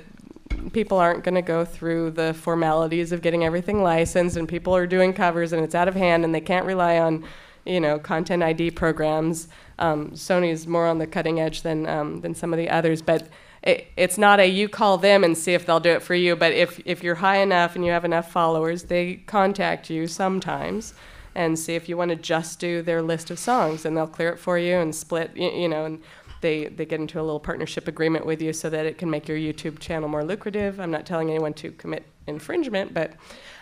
[0.71, 4.87] people aren't going to go through the formalities of getting everything licensed, and people are
[4.87, 7.25] doing covers, and it's out of hand, and they can't rely on,
[7.65, 9.49] you know, content ID programs.
[9.79, 13.29] Um, Sony's more on the cutting edge than um, than some of the others, but
[13.63, 16.35] it, it's not a you call them and see if they'll do it for you,
[16.35, 20.95] but if, if you're high enough and you have enough followers, they contact you sometimes
[21.35, 24.31] and see if you want to just do their list of songs and they'll clear
[24.31, 26.03] it for you and split, you, you know, and
[26.43, 29.27] they, they get into a little partnership agreement with you so that it can make
[29.27, 30.79] your YouTube channel more lucrative.
[30.79, 33.15] I'm not telling anyone to commit infringement, but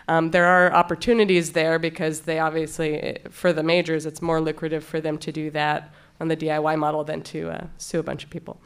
[0.07, 4.99] um, there are opportunities there because they obviously, for the majors, it's more lucrative for
[4.99, 8.29] them to do that on the DIY model than to uh, sue a bunch of
[8.29, 8.59] people.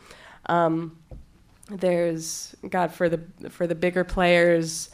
[0.47, 0.97] Um,
[1.69, 4.91] there's God for the for the bigger players,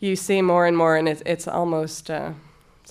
[0.00, 2.32] you see more and more, and it's it's almost uh,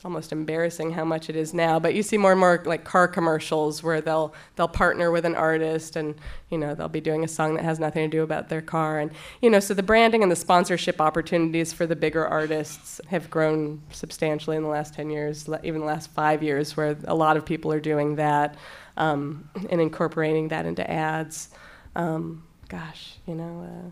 [0.04, 1.80] it's almost embarrassing how much it is now.
[1.80, 5.34] But you see more and more like car commercials where they'll they'll partner with an
[5.34, 6.16] artist, and
[6.50, 9.00] you know they'll be doing a song that has nothing to do about their car,
[9.00, 9.12] and
[9.42, 13.82] you know so the branding and the sponsorship opportunities for the bigger artists have grown
[13.92, 17.46] substantially in the last ten years, even the last five years, where a lot of
[17.46, 18.58] people are doing that
[18.98, 21.48] um, and incorporating that into ads.
[21.96, 23.92] Um, gosh, you know, uh,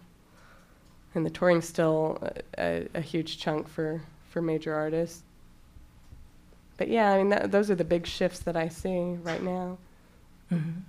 [1.15, 2.19] and the touring's still
[2.57, 5.23] a, a, a, huge chunk for, for major artists.
[6.81, 9.77] But yeah, I mean, that, those are the big shifts that I see right now.
[10.51, 10.79] Mm-hmm.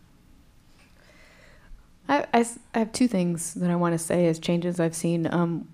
[2.09, 5.29] I, I, I, have two things that I want to say as changes I've seen.
[5.31, 5.69] Um,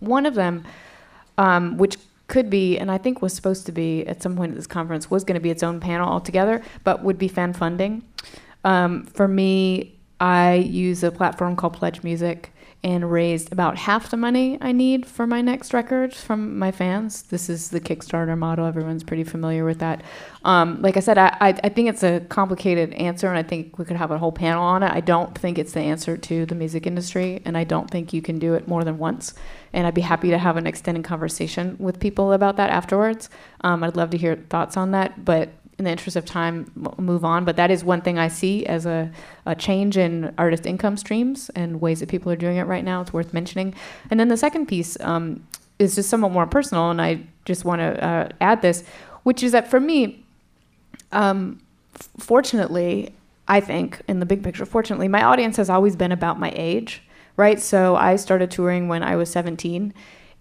[0.00, 0.66] one of them,
[1.38, 1.96] um, which
[2.26, 5.10] could be, and I think was supposed to be at some point at this conference,
[5.10, 8.04] was going to be its own panel altogether, but would be fan funding.
[8.64, 12.52] Um, for me, I use a platform called Pledge Music
[12.84, 17.22] and raised about half the money I need for my next record from my fans.
[17.22, 18.66] This is the Kickstarter model.
[18.66, 20.02] Everyone's pretty familiar with that.
[20.44, 23.78] Um, like I said, I, I, I think it's a complicated answer, and I think
[23.78, 24.92] we could have a whole panel on it.
[24.92, 28.20] I don't think it's the answer to the music industry, and I don't think you
[28.20, 29.32] can do it more than once.
[29.72, 33.30] And I'd be happy to have an extended conversation with people about that afterwards.
[33.62, 37.24] Um, I'd love to hear thoughts on that, but in the interest of time, move
[37.24, 37.44] on.
[37.44, 39.10] But that is one thing I see as a,
[39.44, 43.00] a change in artist income streams and ways that people are doing it right now.
[43.00, 43.74] It's worth mentioning.
[44.10, 45.46] And then the second piece um,
[45.78, 48.84] is just somewhat more personal, and I just want to uh, add this,
[49.24, 50.24] which is that for me,
[51.12, 51.60] um,
[52.18, 53.14] fortunately,
[53.48, 57.02] I think in the big picture, fortunately, my audience has always been about my age,
[57.36, 57.60] right?
[57.60, 59.92] So I started touring when I was 17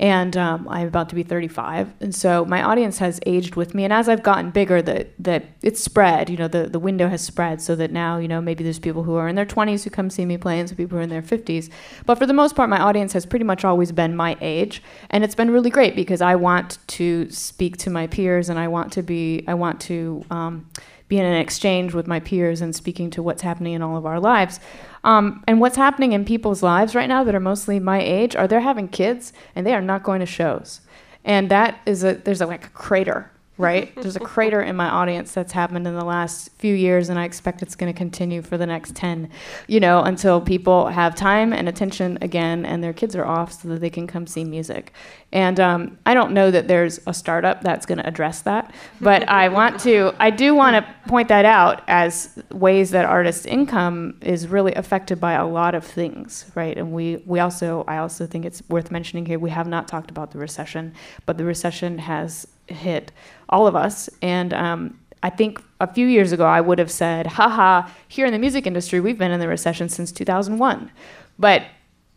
[0.03, 3.85] and um, I'm about to be 35, and so my audience has aged with me.
[3.85, 6.29] And as I've gotten bigger, that that it's spread.
[6.29, 9.03] You know, the the window has spread so that now you know maybe there's people
[9.03, 11.03] who are in their 20s who come see me play, and some people who are
[11.03, 11.69] in their 50s.
[12.05, 15.23] But for the most part, my audience has pretty much always been my age, and
[15.23, 18.91] it's been really great because I want to speak to my peers, and I want
[18.93, 20.25] to be I want to.
[20.29, 20.69] Um,
[21.09, 24.05] be in an exchange with my peers and speaking to what's happening in all of
[24.05, 24.59] our lives.
[25.03, 28.47] Um, and what's happening in people's lives right now that are mostly my age are
[28.47, 30.81] they're having kids and they are not going to shows.
[31.25, 33.93] And that is a there's a, like a crater right?
[33.95, 37.25] There's a crater in my audience that's happened in the last few years, and I
[37.25, 39.29] expect it's going to continue for the next 10,
[39.67, 43.67] you know, until people have time and attention again and their kids are off so
[43.69, 44.91] that they can come see music.
[45.31, 49.27] And um, I don't know that there's a startup that's going to address that, but
[49.29, 54.17] I want to, I do want to point that out as ways that artists' income
[54.21, 56.75] is really affected by a lot of things, right?
[56.75, 60.09] And we, we also, I also think it's worth mentioning here, we have not talked
[60.09, 60.93] about the recession,
[61.27, 63.11] but the recession has hit
[63.49, 64.09] all of us.
[64.21, 68.33] And um, I think a few years ago, I would have said, haha, here in
[68.33, 70.91] the music industry, we've been in the recession since 2001.
[71.39, 71.63] But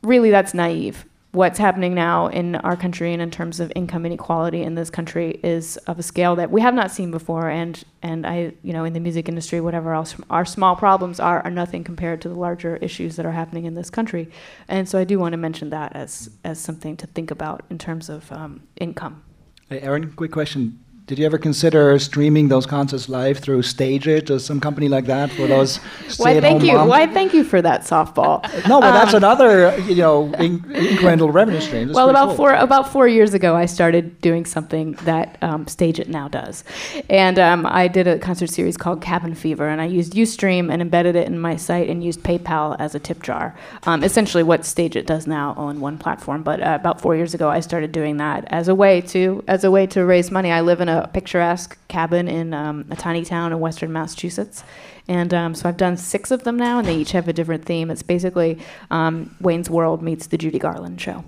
[0.02, 1.04] really, that's naive.
[1.32, 5.38] What's happening now in our country and in terms of income inequality in this country
[5.42, 7.50] is of a scale that we have not seen before.
[7.50, 11.42] And, and I, you know, in the music industry, whatever else, our small problems are,
[11.42, 14.30] are nothing compared to the larger issues that are happening in this country.
[14.66, 17.76] And so I do want to mention that as, as something to think about in
[17.76, 19.22] terms of um, income.
[19.68, 20.78] Hey, Erin, quick question.
[21.06, 25.30] Did you ever consider streaming those concerts live through StageIt or some company like that
[25.30, 25.76] for those
[26.16, 26.72] Why, thank you.
[26.72, 26.90] Moms?
[26.90, 28.42] Why, thank you for that softball.
[28.68, 31.86] no, but um, that's another, you know, in, incremental revenue stream.
[31.86, 32.36] That's well, about cool.
[32.38, 36.64] four about four years ago, I started doing something that um, StageIt now does,
[37.08, 40.82] and um, I did a concert series called Cabin Fever, and I used UStream and
[40.82, 43.54] embedded it in my site and used PayPal as a tip jar.
[43.84, 46.42] Um, essentially, what StageIt does now on one platform.
[46.42, 49.62] But uh, about four years ago, I started doing that as a way to as
[49.62, 50.50] a way to raise money.
[50.50, 54.64] I live in a a picturesque cabin in um, a tiny town in western Massachusetts.
[55.08, 57.64] And um, so I've done six of them now, and they each have a different
[57.64, 57.90] theme.
[57.90, 58.58] It's basically
[58.90, 61.24] um, Wayne's World meets the Judy Garland show.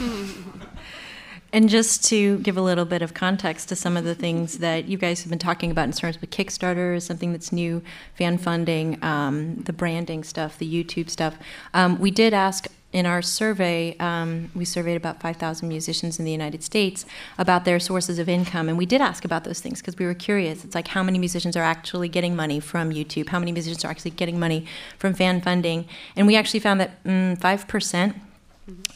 [1.52, 4.84] And just to give a little bit of context to some of the things that
[4.84, 7.82] you guys have been talking about in terms of Kickstarter, something that's new,
[8.14, 11.38] fan funding, um, the branding stuff, the YouTube stuff,
[11.72, 12.66] um, we did ask
[12.98, 17.06] in our survey, um, we surveyed about 5,000 musicians in the United States
[17.38, 18.68] about their sources of income.
[18.68, 20.64] And we did ask about those things because we were curious.
[20.64, 23.28] It's like how many musicians are actually getting money from YouTube?
[23.28, 24.66] How many musicians are actually getting money
[24.98, 25.86] from fan funding?
[26.16, 28.14] And we actually found that mm, 5%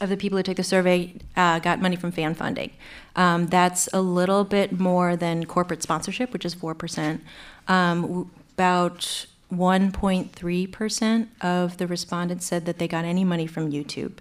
[0.01, 2.73] of the people who took the survey uh, got money from fan funding.
[3.15, 7.21] Um, that's a little bit more than corporate sponsorship, which is 4%.
[7.69, 14.15] Um, about 1.3% of the respondents said that they got any money from YouTube.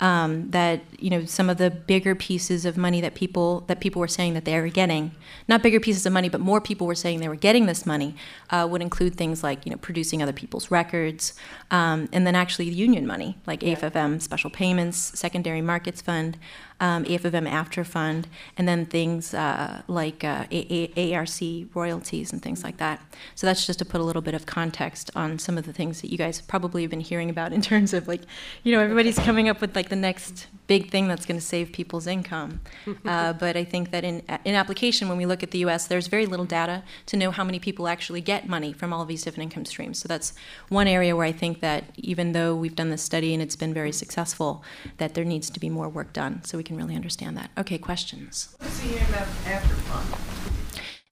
[0.00, 3.98] Um, that you know some of the bigger pieces of money that people that people
[3.98, 5.10] were saying that they were getting,
[5.48, 8.14] not bigger pieces of money, but more people were saying they were getting this money,
[8.50, 11.34] uh, would include things like you know producing other people's records,
[11.70, 13.74] um, and then actually union money like yeah.
[13.74, 16.38] AFFM special payments, secondary markets fund,
[16.80, 21.28] um, AFFM AFTRA Fund, and then things uh, like uh, A- A- ARC
[21.74, 23.00] royalties and things like that.
[23.34, 26.00] So that's just to put a little bit of context on some of the things
[26.02, 28.22] that you guys probably have been hearing about in terms of like,
[28.62, 31.72] you know, everybody's coming up with like the next big thing that's going to save
[31.72, 32.60] people's income.
[33.08, 36.08] Uh, but I think that in, in application, when we look at the US, there's
[36.08, 39.22] very little data to know how many people actually get money from all of these
[39.22, 39.98] different income streams.
[39.98, 40.34] So that's
[40.68, 43.72] one area where I think that even though we've done this study and it's been
[43.72, 44.62] very successful,
[44.98, 47.50] that there needs to be more work done so we can really understand that.
[47.56, 48.54] Okay, questions?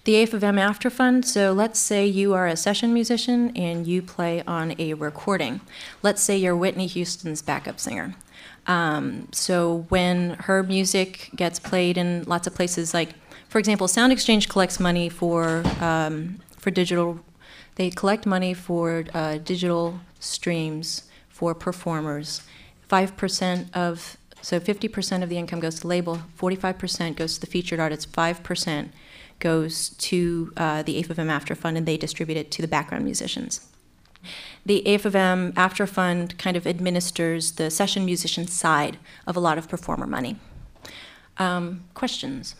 [0.04, 3.86] The AFFM of M AFTRA Fund, so let's say you are a session musician and
[3.86, 5.60] you play on a recording.
[6.02, 8.14] Let's say you're Whitney Houston's backup singer.
[8.66, 13.10] Um, so when her music gets played in lots of places, like,
[13.48, 17.20] for example, Sound Exchange collects money for, um, for digital
[17.76, 22.42] They collect money for uh, digital streams for performers.
[22.90, 27.78] 5% of, so 50% of the income goes to label, 45% goes to the featured
[27.78, 28.88] artist, 5%
[29.38, 32.68] goes to uh, the AIF of M AFTRA Fund, and they distribute it to the
[32.68, 33.60] background musicians.
[34.64, 39.40] The AIF of M AFTRA Fund kind of administers the session musician side of a
[39.40, 40.36] lot of performer money.
[41.38, 42.54] Um, questions?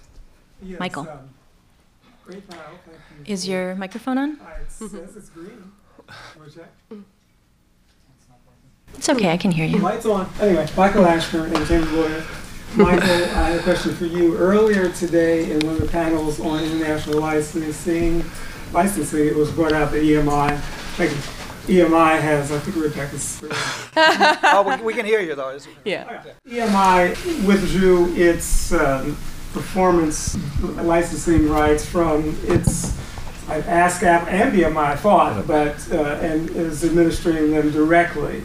[0.62, 1.08] Yes, Michael.
[1.08, 1.30] um,
[2.24, 2.98] Great file, thank
[3.28, 3.32] you.
[3.32, 4.30] Is your microphone on?
[4.40, 5.72] Uh, It says it's green.
[6.54, 6.70] Check?
[8.94, 9.82] It's okay, I can hear The you.
[9.82, 10.28] light's on.
[10.40, 12.24] Anyway, Michael Ashburn, entertainment lawyer.
[12.76, 14.36] Michael, I have a question for you.
[14.36, 18.24] Earlier today, in one of the panels on international licensing,
[18.72, 20.58] licensing, it was brought out that EMI,
[20.98, 21.10] like,
[21.66, 23.42] EMI has, I think Rebecca's.
[23.96, 25.50] oh, we, we can hear you though.
[25.50, 26.22] It's- Yeah.
[26.48, 29.16] EMI withdrew its um,
[29.52, 32.96] performance licensing rights from its
[33.48, 38.42] uh, ASCAP and BMI, I thought, but, uh, and is administering them directly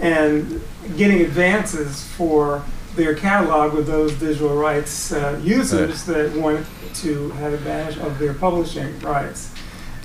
[0.00, 0.60] and
[0.96, 2.64] getting advances for
[2.96, 8.34] their catalog with those digital rights uh, users that want to have advantage of their
[8.34, 9.51] publishing rights.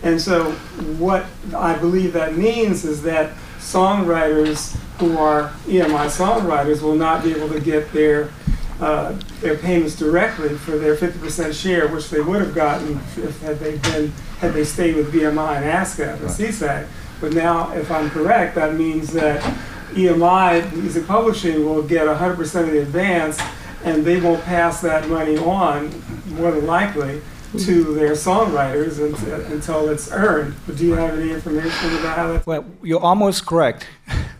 [0.03, 0.51] And so
[0.99, 1.25] what
[1.55, 7.49] I believe that means is that songwriters who are EMI songwriters will not be able
[7.49, 8.29] to get their
[8.79, 13.57] uh, their payments directly for their 50% share, which they would have gotten if had
[13.57, 16.87] they been had they stayed with BMI and ASCAP and SESAC.
[17.19, 19.41] But now, if I'm correct, that means that
[19.93, 23.39] EMI Music Publishing will get 100% of the advance,
[23.83, 25.89] and they won't pass that money on,
[26.27, 27.21] more than likely,
[27.53, 30.55] to their songwriters until, until it's earned.
[30.65, 32.47] But do you have any information about how that?
[32.47, 33.87] Well, you're almost correct.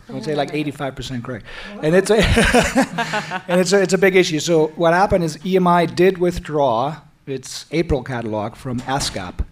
[0.08, 1.44] I would say like 85% correct.
[1.82, 2.16] And it's a
[3.48, 4.38] and it's a, it's a big issue.
[4.40, 9.44] So what happened is EMI did withdraw its April catalog from ASCAP.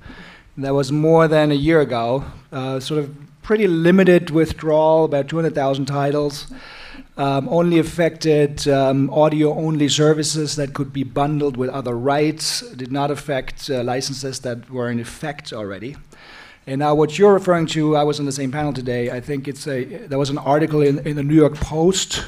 [0.57, 2.25] That was more than a year ago.
[2.51, 6.53] Uh, sort of pretty limited withdrawal, about 200,000 titles.
[7.19, 12.61] Um, only affected um, audio-only services that could be bundled with other rights.
[12.73, 15.97] Did not affect uh, licenses that were in effect already.
[16.67, 19.11] And now, what you're referring to, I was on the same panel today.
[19.11, 22.25] I think it's a there was an article in, in the New York Post,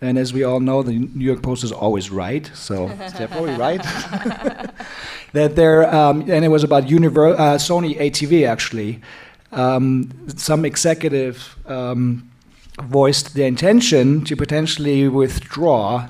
[0.00, 2.88] and as we all know, the New York Post is always right, so
[3.18, 3.82] they're probably right.
[5.34, 9.00] that there, um, and it was about Univer- uh, Sony ATV actually.
[9.52, 12.31] Um, some executive um,
[12.80, 16.08] voiced their intention to potentially withdraw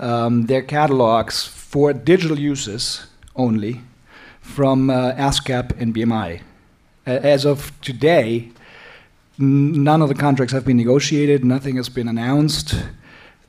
[0.00, 3.06] um, their catalogs for digital uses
[3.36, 3.80] only
[4.40, 6.40] from uh, ASCAP and BMI.
[7.06, 8.50] As of today,
[9.38, 12.74] none of the contracts have been negotiated, nothing has been announced.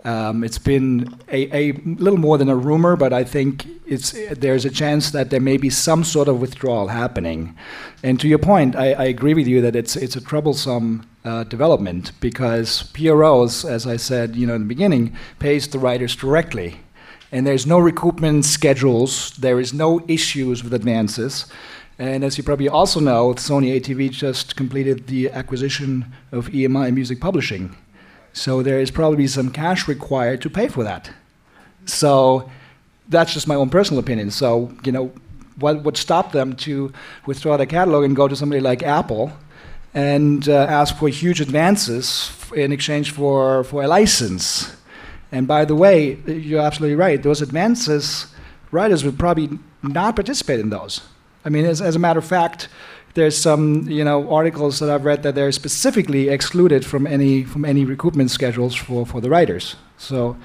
[0.06, 4.70] Um, it's been a, a little more than a rumor, but I think there's a
[4.70, 7.56] chance that there may be some sort of withdrawal happening.
[8.02, 11.44] And to your point, I, I agree with you that it's, it's a troublesome uh,
[11.44, 16.80] development because PROs, as I said you know, in the beginning, pays the writers directly.
[17.32, 21.46] And there's no recoupment schedules, there is no issues with advances.
[22.00, 27.20] And as you probably also know, Sony ATV just completed the acquisition of EMI Music
[27.20, 27.76] Publishing.
[28.34, 31.12] So there is probably some cash required to pay for that.
[31.86, 32.50] So
[33.08, 34.32] that's just my own personal opinion.
[34.32, 35.12] So, you know,
[35.58, 36.94] what would stop them to
[37.26, 39.32] withdraw their catalog and go to somebody like Apple
[39.94, 44.76] and uh, ask for huge advances in exchange for, for a license?
[45.32, 47.22] And by the way, you're absolutely right.
[47.22, 48.28] Those advances,
[48.72, 51.02] writers would probably not participate in those.
[51.46, 52.68] I mean, as, as a matter of fact,
[53.14, 57.66] there's some you know articles that I've read that they're specifically excluded from any from
[57.66, 59.76] any recoupment schedules for, for the writers.
[59.98, 60.36] So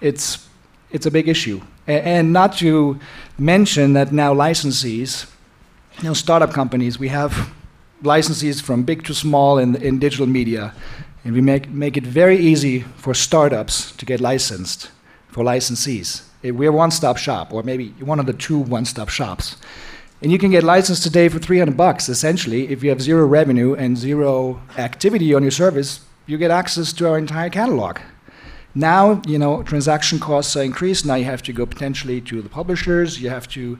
[0.00, 0.48] it's
[0.90, 2.98] it's a big issue, a- and not to
[3.38, 5.26] mention that now licensees,
[5.98, 7.50] you know, startup companies, we have
[8.02, 10.72] licensees from big to small in in digital media,
[11.24, 14.90] and we make make it very easy for startups to get licensed
[15.28, 16.22] for licensees.
[16.42, 19.56] We're one-stop shop, or maybe one of the two one-stop shops.
[20.22, 22.68] And you can get licensed today for 300 bucks, essentially.
[22.68, 27.08] If you have zero revenue and zero activity on your service, you get access to
[27.08, 27.98] our entire catalog.
[28.74, 31.06] Now, you know, transaction costs are increased.
[31.06, 33.20] Now you have to go potentially to the publishers.
[33.20, 33.78] You have to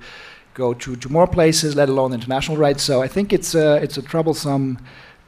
[0.55, 2.82] go to, to more places, let alone international rights.
[2.82, 4.78] So I think it's a, it's a troublesome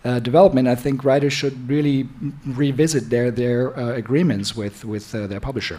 [0.04, 0.66] uh, development.
[0.66, 2.08] I think writers should really
[2.46, 5.78] revisit their, their uh, agreements with, with uh, their publisher.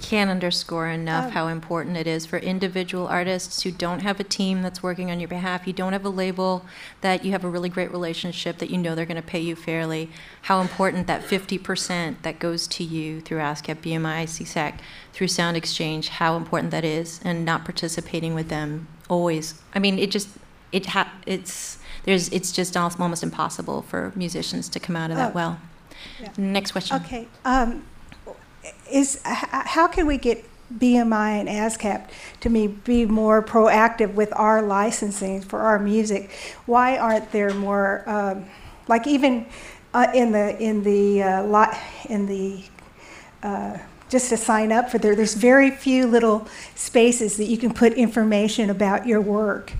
[0.00, 4.62] Can't underscore enough how important it is for individual artists who don't have a team
[4.62, 5.66] that's working on your behalf.
[5.66, 6.64] You don't have a label
[7.02, 9.54] that you have a really great relationship that you know they're going to pay you
[9.54, 10.10] fairly.
[10.42, 14.78] How important that 50% that goes to you through ASCAP, BMI, SESAC,
[15.12, 19.60] through Sound Exchange, how important that is, and not participating with them always.
[19.74, 20.28] I mean, it just,
[20.72, 25.16] it ha- it's, there's it's just al- almost impossible for musicians to come out of
[25.18, 25.34] that Oh.
[25.34, 25.60] well.
[26.18, 26.30] Yeah.
[26.38, 26.96] Next question.
[27.04, 27.84] Okay, um,
[28.92, 30.44] is, how can we get
[30.76, 32.08] BMI and ASCAP
[32.40, 36.30] to be more proactive with our licensing for our music?
[36.66, 38.46] Why aren't there more, um,
[38.88, 39.46] like even
[39.92, 41.78] uh, in the, in the, uh, li-
[42.08, 42.62] in the,
[43.42, 43.78] uh,
[44.08, 47.92] just to sign up for there, there's very few little spaces that you can put
[47.94, 49.72] information about your work.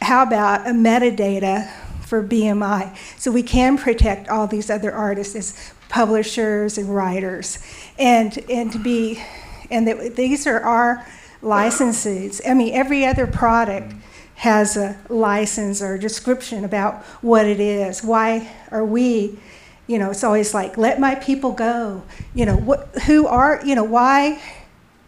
[0.00, 1.70] How about a metadata
[2.06, 7.58] for BMI so we can protect all these other artists as publishers and writers,
[7.98, 9.22] and and to be,
[9.70, 11.06] and that these are our
[11.42, 12.40] licenses.
[12.46, 13.94] I mean, every other product
[14.36, 18.02] has a license or description about what it is.
[18.04, 19.38] Why are we?
[19.86, 22.02] You know, it's always like, let my people go.
[22.34, 22.88] You know, what?
[23.06, 23.60] Who are?
[23.64, 24.40] You know, why?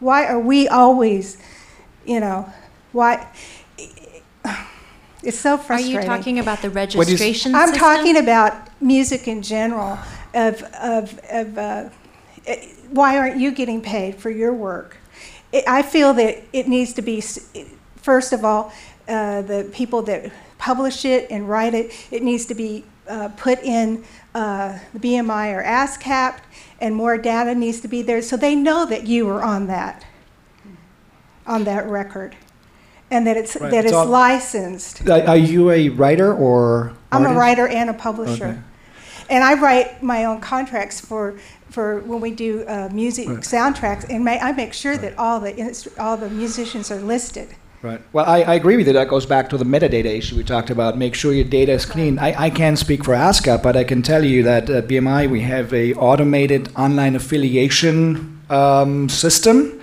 [0.00, 1.36] Why are we always?
[2.06, 2.52] You know,
[2.92, 3.26] why?
[5.20, 5.96] It's so frustrating.
[5.98, 7.80] Are you talking about the What is- registration I'm system?
[7.80, 9.98] talking about music in general.
[10.34, 11.88] Of of of uh,
[12.90, 14.96] why aren't you getting paid for your work?
[15.52, 17.22] It, I feel that it needs to be
[17.96, 18.72] first of all
[19.08, 21.92] uh, the people that publish it and write it.
[22.10, 24.04] It needs to be uh, put in
[24.34, 26.40] uh, the BMI or ASCAP,
[26.80, 30.04] and more data needs to be there so they know that you were on that
[31.46, 32.36] on that record,
[33.10, 35.08] and that it's Right, that it's it's all- licensed.
[35.08, 36.92] Are you a writer or?
[37.10, 38.44] I'm a writer and a publisher.
[38.46, 38.58] Okay.
[39.30, 41.38] And I write my own contracts for,
[41.70, 43.38] for when we do uh, music Right.
[43.40, 47.48] soundtracks, and ma- I make sure that all the, all the musicians are listed.
[47.80, 48.00] Right.
[48.12, 48.92] Well, I, I agree with you.
[48.94, 50.98] That goes back to the metadata issue we talked about.
[50.98, 52.18] Make sure your data is clean.
[52.18, 55.42] I, I can't speak for ASCAP, but I can tell you that at BMI we
[55.42, 59.80] have a automated online affiliation um, system.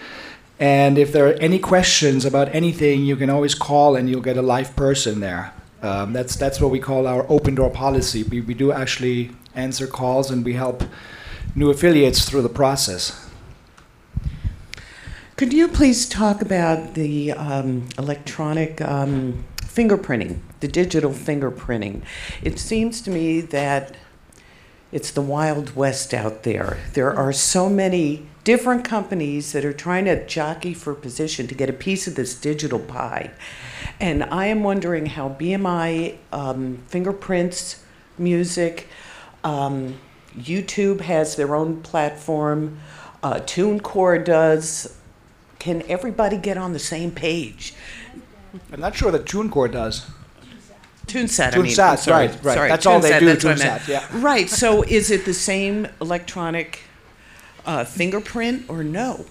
[0.60, 4.36] And if there are any questions about anything, you can always call and you'll get
[4.36, 5.54] a live person there.
[5.86, 8.24] Um, that's, that's what we call our open door policy.
[8.24, 10.84] We, we do actually answer calls and we help
[11.54, 13.30] new affiliates through the process.
[15.38, 22.04] Could you please talk about the um, electronic um, fingerprinting, the digital fingerprinting?
[22.42, 23.96] It seems to me that
[24.92, 26.78] it's the Wild West out there.
[26.94, 31.70] There are so many different companies that are trying to jockey for position to get
[31.70, 33.32] a piece of this digital pie.
[34.00, 37.84] And I am wondering how BMI um, fingerprints
[38.18, 38.88] music,
[39.44, 39.96] um,
[40.38, 42.80] YouTube has their own platform,
[43.24, 44.98] uh, TuneCore does.
[45.60, 47.74] Can everybody get on the same page?
[48.72, 50.10] I'm not sure that TuneCore does.
[51.08, 51.72] TuneSat, I mean.
[51.72, 52.54] TuneSat, sorry, right, right.
[52.56, 54.08] sorry, That's all they do, that's what I TuneSat, yeah.
[54.14, 56.82] Right, so is it the same electronic
[57.66, 59.26] uh, fingerprint or no?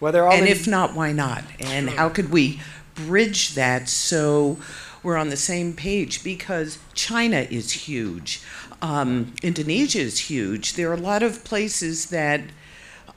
[0.00, 1.44] Well, they're all And in- if not, why not?
[1.60, 2.60] And how could we
[3.06, 4.58] bridge that so
[5.02, 6.24] we're on the same page?
[6.24, 8.42] Because China is huge,
[8.82, 10.74] um, Indonesia is huge.
[10.74, 12.42] There are a lot of places that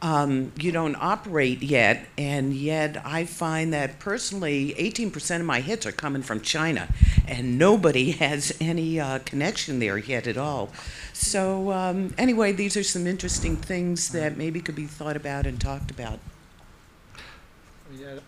[0.02, 5.86] um, you don't operate yet, and yet I find that personally, 18% of my hits
[5.86, 6.90] are coming from China,
[7.28, 10.70] and nobody has any uh, connection there yet at all.
[11.14, 15.62] So, um, anyway, these are some interesting things that maybe could be thought about and
[15.62, 16.20] talked about.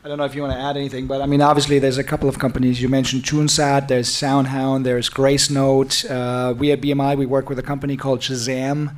[0.04, 2.04] I don't know if you want to add anything, but I mean, obviously, there's a
[2.04, 2.82] couple of companies.
[2.82, 6.10] You mentioned TuneSat, there's SoundHound, there's Gracenote.
[6.10, 8.96] Uh, we at BMI, we work with a company called Shazam.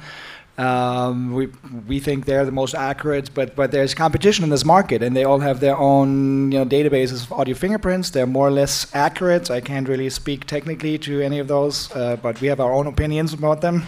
[0.59, 1.47] Um, we
[1.87, 5.23] we think they're the most accurate, but but there's competition in this market, and they
[5.23, 8.11] all have their own you know databases of audio fingerprints.
[8.11, 9.49] They're more or less accurate.
[9.49, 12.85] I can't really speak technically to any of those, uh, but we have our own
[12.85, 13.85] opinions about them,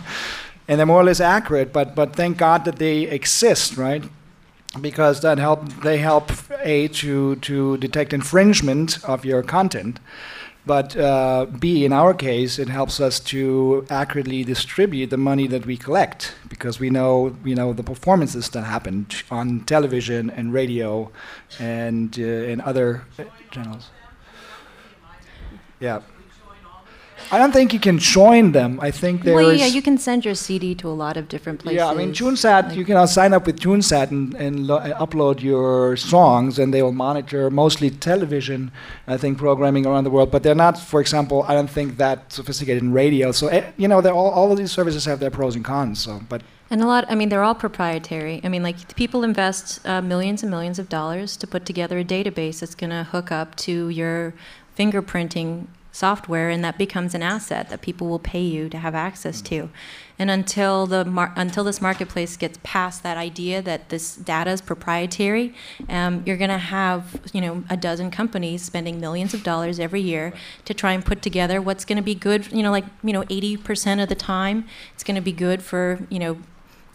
[0.68, 1.72] and they're more or less accurate.
[1.72, 4.04] But but thank God that they exist, right?
[4.82, 6.32] Because that help they help
[6.64, 10.00] a to to detect infringement of your content
[10.66, 15.66] but uh, b in our case it helps us to accurately distribute the money that
[15.66, 21.10] we collect because we know you know the performances that happened on television and radio
[21.60, 23.04] and uh, other
[23.52, 23.90] channels.
[25.80, 26.02] Yeah
[27.32, 28.80] I don't think you can join them.
[28.82, 29.46] I think there is.
[29.46, 31.78] Well, yeah, you can send your CD to a lot of different places.
[31.78, 35.06] Yeah, I mean, TuneSat, you can uh, sign up with TuneSat and, and lo- uh,
[35.06, 38.72] upload your songs, and they will monitor mostly television,
[39.08, 40.32] I think, programming around the world.
[40.32, 43.32] But they're not, for example, I don't think that sophisticated in radio.
[43.32, 46.00] So, eh, you know, all, all of these services have their pros and cons.
[46.00, 48.42] So, but And a lot, I mean, they're all proprietary.
[48.44, 52.04] I mean, like, people invest uh, millions and millions of dollars to put together a
[52.04, 54.34] database that's going to hook up to your
[54.78, 59.42] fingerprinting software, and that becomes an asset that people will pay you to have access
[59.42, 59.70] to.
[60.20, 65.54] And until the until this marketplace gets past that idea that this data is proprietary,
[65.90, 70.02] um, you're going to have you know a dozen companies spending millions of dollars every
[70.02, 70.34] year
[70.66, 72.52] to try and put together what's going to be good.
[72.52, 76.06] You know, like you know, 80% of the time, it's going to be good for
[76.10, 76.38] you know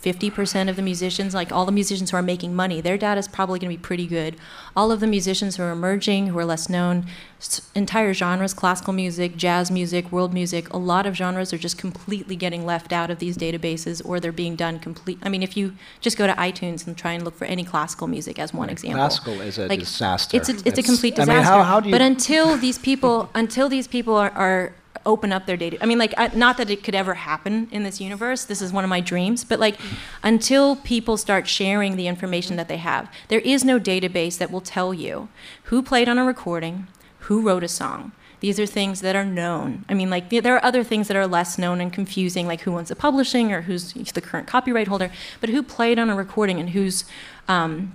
[0.02, 3.28] 50% of the musicians, like all the musicians who are making money, their data is
[3.28, 4.36] probably going to be pretty good.
[4.74, 7.06] All of the musicians who are emerging, who are less known,
[7.40, 11.78] s- entire genres, classical music, jazz music, world music, a lot of genres are just
[11.78, 15.18] completely getting left out of these databases or they're being done complete.
[15.22, 18.08] I mean, if you just go to iTunes and try and look for any classical
[18.08, 18.98] music as one example.
[18.98, 20.36] Classical is a Like, disaster.
[20.36, 21.32] It's a, it's a complete I disaster.
[21.34, 21.94] mean, how, how do you?
[21.94, 24.74] But until these people, until these people are, are
[25.04, 27.82] open up their data, I mean, like, uh, not that it could ever happen in
[27.82, 28.44] this universe.
[28.44, 29.44] This is one of my dreams.
[29.44, 29.78] But like,
[30.22, 34.60] until people start sharing the information that they have, there is no database that will
[34.60, 35.28] tell you
[35.64, 36.86] who played on a recording,
[37.20, 38.12] who wrote a song.
[38.40, 39.84] These are things that are known.
[39.88, 42.76] I mean, like, there are other things that are less known and confusing, like who
[42.76, 45.12] owns the publishing or who's the current copyright holder.
[45.40, 47.04] But who played on a recording and who's
[47.46, 47.92] um,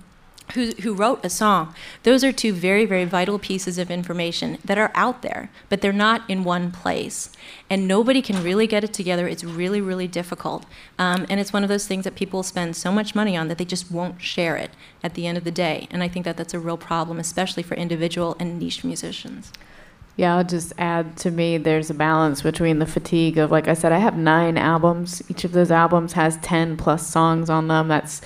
[0.54, 1.74] who, who wrote a song.
[2.02, 5.92] Those are two very, very vital pieces of information that are out there, but they're
[5.92, 7.30] not in one place.
[7.70, 9.28] And nobody can really get it together.
[9.28, 10.64] It's really, really difficult.
[10.98, 13.58] Um, and it's one of those things that people spend so much money on that
[13.58, 14.70] they just won't share it
[15.02, 15.86] at the end of the day.
[15.90, 19.52] And I think that that's a real problem, especially for individual and niche musicians.
[20.18, 23.74] Yeah, I'll just add to me there's a balance between the fatigue of, like I
[23.74, 25.22] said, I have nine albums.
[25.28, 27.86] Each of those albums has 10 plus songs on them.
[27.86, 28.20] That's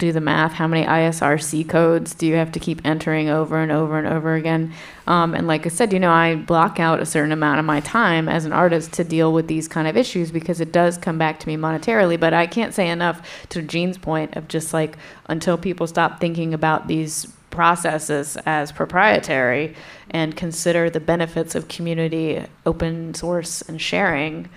[0.00, 0.52] do the math.
[0.52, 4.34] How many ISRC codes do you have to keep entering over and over and over
[4.34, 4.72] again?
[5.06, 7.80] Um, and like I said, you know, I block out a certain amount of my
[7.80, 11.18] time as an artist to deal with these kind of issues because it does come
[11.18, 12.18] back to me monetarily.
[12.18, 14.96] But I can't say enough to Jean's point of just like
[15.26, 19.74] until people stop thinking about these processes as proprietary
[20.10, 24.48] and consider the benefits of community, open source, and sharing,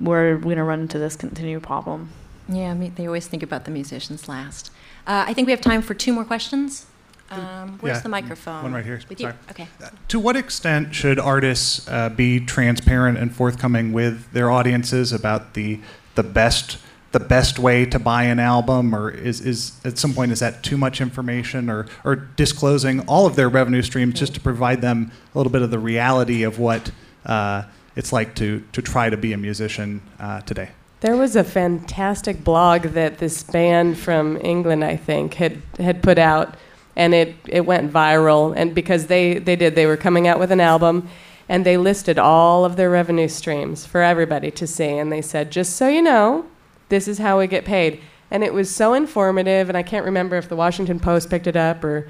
[0.00, 2.10] we're going to run into this continued problem.
[2.48, 4.70] Yeah, I mean, they always think about the musicians last.
[5.06, 6.86] Uh, I think we have time for two more questions.
[7.30, 8.62] Um, where's Yeah, the microphone?
[8.64, 9.00] one right here.
[9.08, 9.28] With you?
[9.28, 9.38] Sorry.
[9.50, 9.68] Okay.
[10.08, 15.80] To what extent should artists uh, be transparent and forthcoming with their audiences about the
[16.14, 16.78] the best
[17.12, 20.62] the best way to buy an album, or is, is at some point is that
[20.64, 25.10] too much information, or or disclosing all of their revenue streams just to provide them
[25.34, 26.90] a little bit of the reality of what
[27.24, 27.62] uh,
[27.96, 30.70] it's like to to try to be a musician uh, today?
[31.04, 36.16] There was a fantastic blog that this band from England, I think, had had put
[36.16, 36.54] out,
[36.96, 38.54] and it, it went viral.
[38.56, 41.10] And because they, they did, they were coming out with an album,
[41.46, 44.96] and they listed all of their revenue streams for everybody to see.
[44.96, 46.46] And they said, just so you know,
[46.88, 48.00] this is how we get paid.
[48.30, 51.54] And it was so informative, and I can't remember if the Washington Post picked it
[51.54, 52.08] up or.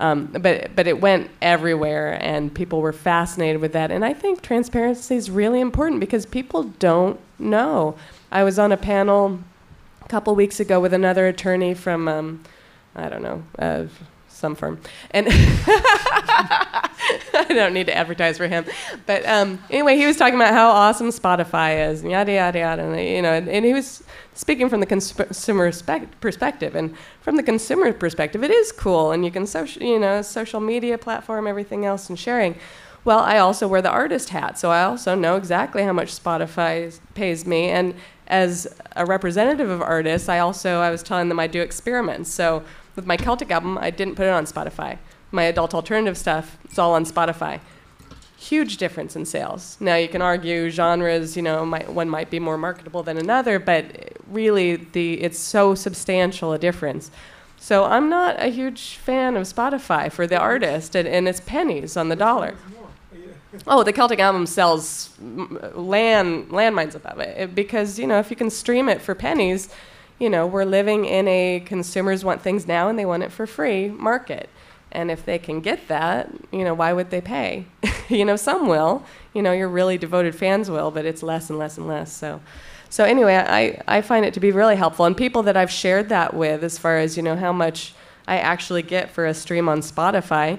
[0.00, 3.90] Um, but but it went everywhere, and people were fascinated with that.
[3.90, 7.96] And I think transparency is really important because people don't know.
[8.30, 9.40] I was on a panel
[10.04, 12.44] a couple weeks ago with another attorney from um,
[12.94, 13.86] I don't know uh,
[14.28, 16.90] some firm, and I
[17.48, 18.64] don't need to advertise for him.
[19.06, 22.82] But um, anyway, he was talking about how awesome Spotify is, and yada yada yada,
[22.82, 24.02] and, you know, and, and he was
[24.34, 29.24] speaking from the consumer spec- perspective, and from the consumer perspective, it is cool, and
[29.24, 32.56] you can social, you know, social media platform, everything else, and sharing.
[33.04, 36.98] Well, I also wear the artist hat, so I also know exactly how much Spotify
[37.14, 37.94] pays me, and
[38.28, 42.30] as a representative of artists, I also I was telling them I do experiments.
[42.30, 42.62] So
[42.94, 44.98] with my Celtic album, I didn't put it on Spotify.
[45.30, 47.60] My adult alternative stuff, it's all on Spotify.
[48.36, 49.76] Huge difference in sales.
[49.80, 53.58] Now you can argue genres, you know, might, one might be more marketable than another,
[53.58, 57.10] but really the it's so substantial a difference.
[57.60, 61.96] So I'm not a huge fan of Spotify for the artist, and, and it's pennies
[61.96, 62.54] on the dollar.
[63.66, 68.36] Oh, the Celtic album sells land landmines above it It- because you know if you
[68.36, 69.68] can stream it for pennies,
[70.18, 73.46] you know we're living in a consumers want things now and they want it for
[73.46, 74.48] free market,
[74.92, 77.66] and if they can get that, you know why would they pay?
[78.08, 81.58] you know some will, you know your really devoted fans will, but it's less and
[81.58, 82.12] less and less.
[82.12, 82.40] So,
[82.90, 86.10] so anyway, I I find it to be really helpful, and people that I've shared
[86.10, 87.94] that with, as far as you know how much
[88.26, 90.58] I actually get for a stream on Spotify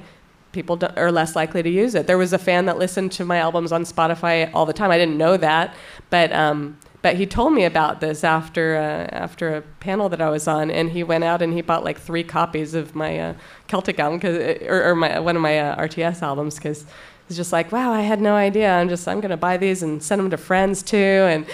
[0.51, 2.07] people do- are less likely to use it.
[2.07, 4.91] There was a fan that listened to my albums on Spotify all the time.
[4.91, 5.73] I didn't know that,
[6.09, 10.29] but um, but he told me about this after uh, after a panel that I
[10.29, 13.33] was on, and he went out and he bought like three copies of my uh,
[13.67, 16.85] Celtic album, 'cause, uh, or, or my one of my uh, RTS albums, because.
[17.27, 18.71] It's just like, wow, I had no idea.
[18.71, 20.97] I'm just, I'm going to buy these and send them to friends too.
[20.97, 21.45] And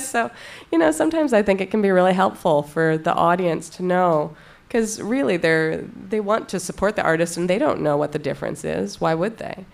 [0.00, 0.30] so,
[0.72, 4.34] you know, sometimes I think it can be really helpful for the audience to know
[4.68, 8.18] because really they're they want to support the artist and they don't know what the
[8.18, 9.64] difference is why would they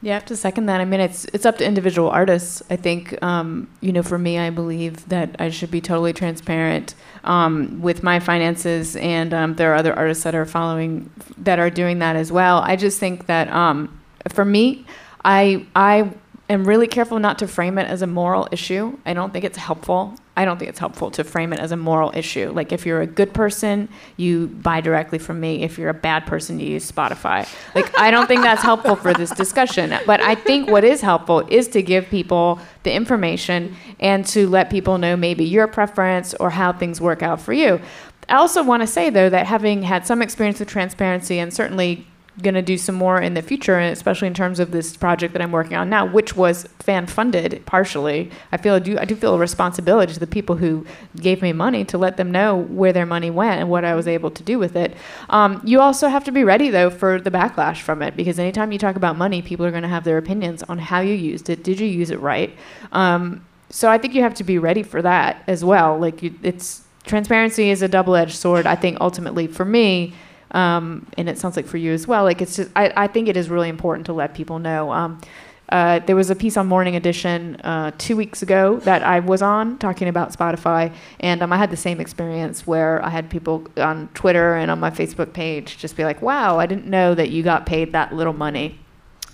[0.00, 0.80] Yeah, I have to second that.
[0.80, 2.62] I mean, it's it's up to individual artists.
[2.70, 6.94] I think, um, you know, for me, I believe that I should be totally transparent
[7.24, 11.68] um, with my finances, and um, there are other artists that are following that are
[11.68, 12.58] doing that as well.
[12.58, 14.86] I just think that um, for me,
[15.24, 16.12] I I
[16.48, 18.96] am really careful not to frame it as a moral issue.
[19.04, 20.14] I don't think it's helpful.
[20.38, 22.52] I don't think it's helpful to frame it as a moral issue.
[22.52, 25.64] Like if you're a good person, you buy directly from me.
[25.64, 27.52] If you're a bad person, you use Spotify.
[27.74, 29.92] Like I don't think that's helpful for this discussion.
[30.06, 34.70] But I think what is helpful is to give people the information and to let
[34.70, 37.80] people know maybe your preference or how things work out for you.
[38.28, 42.06] I also want to say though that having had some experience with transparency and certainly
[42.42, 45.32] going to do some more in the future, and especially in terms of this project
[45.32, 48.30] that I'm working on now, which was fan funded partially.
[48.52, 50.86] I feel I do I do feel a responsibility to the people who
[51.16, 54.06] gave me money to let them know where their money went and what I was
[54.06, 54.96] able to do with it.
[55.30, 58.72] Um, you also have to be ready though for the backlash from it because anytime
[58.72, 61.50] you talk about money, people are going to have their opinions on how you used
[61.50, 61.64] it.
[61.64, 62.56] Did you use it right?
[62.92, 65.98] Um, so I think you have to be ready for that as well.
[65.98, 68.66] Like you, it's transparency is a double-edged sword.
[68.66, 70.14] I think ultimately for me
[70.52, 72.24] um, and it sounds like for you as well.
[72.24, 74.92] Like it's just, I, I think it is really important to let people know.
[74.92, 75.20] Um,
[75.68, 79.42] uh, there was a piece on Morning Edition uh, two weeks ago that I was
[79.42, 83.66] on talking about Spotify, and um, I had the same experience where I had people
[83.76, 87.28] on Twitter and on my Facebook page just be like, "Wow, I didn't know that
[87.28, 88.78] you got paid that little money."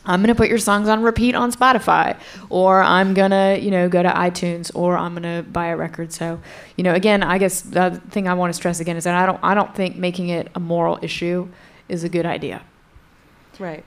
[0.07, 2.19] I'm going to put your songs on repeat on Spotify,
[2.51, 5.77] or I'm going to, you know, go to iTunes, or I'm going to buy a
[5.77, 6.13] record.
[6.13, 6.41] So,
[6.77, 9.27] you know, again, I guess the thing I want to stress again is that I
[9.27, 11.49] don't, I don't think making it a moral issue
[11.89, 12.63] is a good idea.
[13.59, 13.85] Right.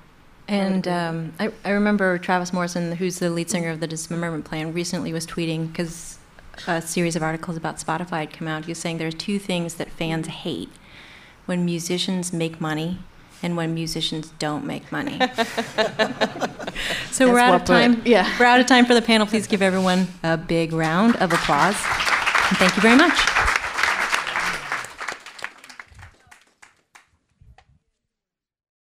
[0.47, 4.73] And um, I, I remember Travis Morrison, who's the lead singer of the Dismemberment Plan,
[4.73, 6.17] recently was tweeting because
[6.65, 8.65] a series of articles about Spotify had come out.
[8.65, 10.69] He was saying there are two things that fans hate
[11.45, 12.99] when musicians make money
[13.43, 15.19] and when musicians don't make money.
[17.11, 17.97] so we're out of time.
[17.97, 18.07] put.
[18.07, 18.31] Yeah.
[18.39, 19.27] We're out of time for the panel.
[19.27, 21.75] Please give everyone a big round of applause.
[21.75, 23.46] And thank you very much.